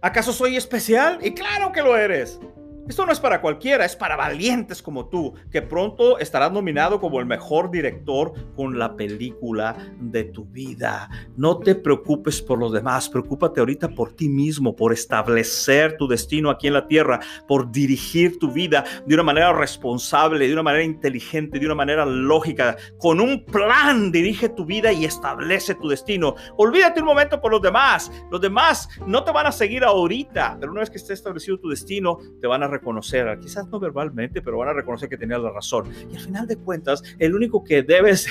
¿Acaso 0.00 0.32
soy 0.32 0.56
especial? 0.56 1.18
Y 1.22 1.32
claro 1.34 1.72
que 1.72 1.82
lo 1.82 1.96
eres. 1.96 2.38
Esto 2.88 3.04
no 3.04 3.12
es 3.12 3.20
para 3.20 3.42
cualquiera, 3.42 3.84
es 3.84 3.94
para 3.94 4.16
valientes 4.16 4.80
como 4.80 5.10
tú, 5.10 5.34
que 5.50 5.60
pronto 5.60 6.18
estarás 6.18 6.50
nominado 6.50 6.98
como 6.98 7.20
el 7.20 7.26
mejor 7.26 7.70
director 7.70 8.32
con 8.56 8.78
la 8.78 8.96
película 8.96 9.76
de 10.00 10.24
tu 10.24 10.46
vida. 10.46 11.10
No 11.36 11.58
te 11.58 11.74
preocupes 11.74 12.40
por 12.40 12.58
los 12.58 12.72
demás, 12.72 13.10
preocúpate 13.10 13.60
ahorita 13.60 13.90
por 13.90 14.14
ti 14.14 14.30
mismo, 14.30 14.74
por 14.74 14.94
establecer 14.94 15.98
tu 15.98 16.08
destino 16.08 16.48
aquí 16.48 16.68
en 16.68 16.72
la 16.72 16.86
tierra, 16.86 17.20
por 17.46 17.70
dirigir 17.70 18.38
tu 18.38 18.50
vida 18.50 18.84
de 19.04 19.14
una 19.14 19.22
manera 19.22 19.52
responsable, 19.52 20.46
de 20.46 20.52
una 20.54 20.62
manera 20.62 20.84
inteligente, 20.84 21.58
de 21.58 21.66
una 21.66 21.74
manera 21.74 22.06
lógica. 22.06 22.78
Con 22.98 23.20
un 23.20 23.44
plan 23.44 24.10
dirige 24.10 24.48
tu 24.48 24.64
vida 24.64 24.92
y 24.92 25.04
establece 25.04 25.74
tu 25.74 25.88
destino. 25.88 26.36
Olvídate 26.56 27.00
un 27.00 27.06
momento 27.06 27.38
por 27.38 27.52
los 27.52 27.60
demás. 27.60 28.10
Los 28.30 28.40
demás 28.40 28.88
no 29.06 29.24
te 29.24 29.32
van 29.32 29.46
a 29.46 29.52
seguir 29.52 29.84
ahorita, 29.84 30.56
pero 30.58 30.72
una 30.72 30.80
vez 30.80 30.88
que 30.88 30.96
esté 30.96 31.12
establecido 31.12 31.58
tu 31.58 31.68
destino, 31.68 32.18
te 32.40 32.46
van 32.46 32.62
a 32.62 32.77
reconocer, 32.78 33.38
quizás 33.40 33.68
no 33.68 33.78
verbalmente, 33.78 34.42
pero 34.42 34.58
van 34.58 34.68
a 34.68 34.72
reconocer 34.72 35.08
que 35.08 35.16
tenías 35.16 35.40
la 35.40 35.50
razón. 35.50 35.92
Y 36.10 36.16
al 36.16 36.22
final 36.22 36.46
de 36.46 36.56
cuentas, 36.56 37.02
el 37.18 37.34
único 37.34 37.62
que 37.62 37.82
debes, 37.82 38.26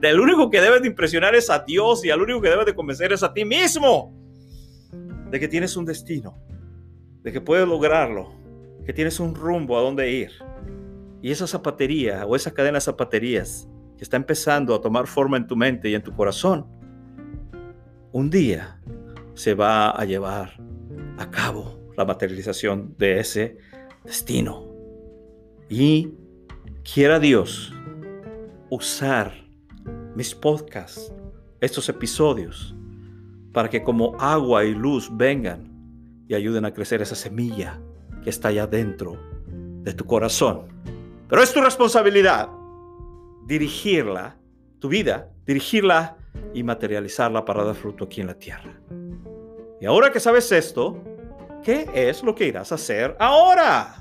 del 0.00 0.20
único 0.20 0.50
que 0.50 0.60
debes 0.60 0.82
de 0.82 0.88
impresionar 0.88 1.34
es 1.34 1.50
a 1.50 1.60
Dios 1.60 2.04
y 2.04 2.10
al 2.10 2.20
único 2.20 2.40
que 2.40 2.48
debes 2.48 2.66
de 2.66 2.74
convencer 2.74 3.12
es 3.12 3.22
a 3.22 3.32
ti 3.32 3.44
mismo 3.44 4.14
de 5.30 5.40
que 5.40 5.48
tienes 5.48 5.76
un 5.76 5.84
destino, 5.84 6.38
de 7.22 7.32
que 7.32 7.40
puedes 7.40 7.66
lograrlo, 7.66 8.32
que 8.84 8.92
tienes 8.92 9.18
un 9.20 9.34
rumbo 9.34 9.78
a 9.78 9.82
dónde 9.82 10.10
ir. 10.10 10.30
Y 11.22 11.30
esa 11.30 11.46
zapatería 11.46 12.26
o 12.26 12.36
esa 12.36 12.52
cadena 12.52 12.78
de 12.78 12.82
zapaterías 12.82 13.68
que 13.96 14.04
está 14.04 14.16
empezando 14.16 14.74
a 14.74 14.80
tomar 14.80 15.06
forma 15.06 15.36
en 15.36 15.46
tu 15.46 15.56
mente 15.56 15.88
y 15.88 15.94
en 15.94 16.02
tu 16.02 16.14
corazón, 16.14 16.66
un 18.12 18.28
día 18.28 18.80
se 19.34 19.54
va 19.54 19.90
a 19.90 20.04
llevar 20.04 20.60
a 21.16 21.30
cabo 21.30 21.80
la 21.96 22.04
materialización 22.04 22.94
de 22.98 23.20
ese 23.20 23.56
destino. 24.04 24.64
Y 25.68 26.14
quiera 26.82 27.18
Dios 27.18 27.72
usar 28.70 29.32
mis 30.14 30.34
podcasts, 30.34 31.12
estos 31.60 31.88
episodios, 31.88 32.74
para 33.52 33.68
que 33.70 33.82
como 33.82 34.16
agua 34.18 34.64
y 34.64 34.74
luz 34.74 35.10
vengan 35.12 35.70
y 36.28 36.34
ayuden 36.34 36.64
a 36.64 36.72
crecer 36.72 37.02
esa 37.02 37.14
semilla 37.14 37.80
que 38.22 38.30
está 38.30 38.48
allá 38.48 38.66
dentro 38.66 39.18
de 39.82 39.92
tu 39.94 40.04
corazón. 40.04 40.66
Pero 41.28 41.42
es 41.42 41.52
tu 41.52 41.60
responsabilidad 41.60 42.48
dirigirla, 43.46 44.36
tu 44.78 44.88
vida, 44.88 45.30
dirigirla 45.46 46.16
y 46.54 46.62
materializarla 46.62 47.44
para 47.44 47.64
dar 47.64 47.74
fruto 47.74 48.04
aquí 48.04 48.20
en 48.20 48.28
la 48.28 48.38
tierra. 48.38 48.80
Y 49.80 49.86
ahora 49.86 50.12
que 50.12 50.20
sabes 50.20 50.52
esto, 50.52 51.02
¿Qué 51.62 51.88
es 51.94 52.24
lo 52.24 52.34
que 52.34 52.46
irás 52.46 52.72
a 52.72 52.74
hacer 52.74 53.16
ahora? 53.20 53.94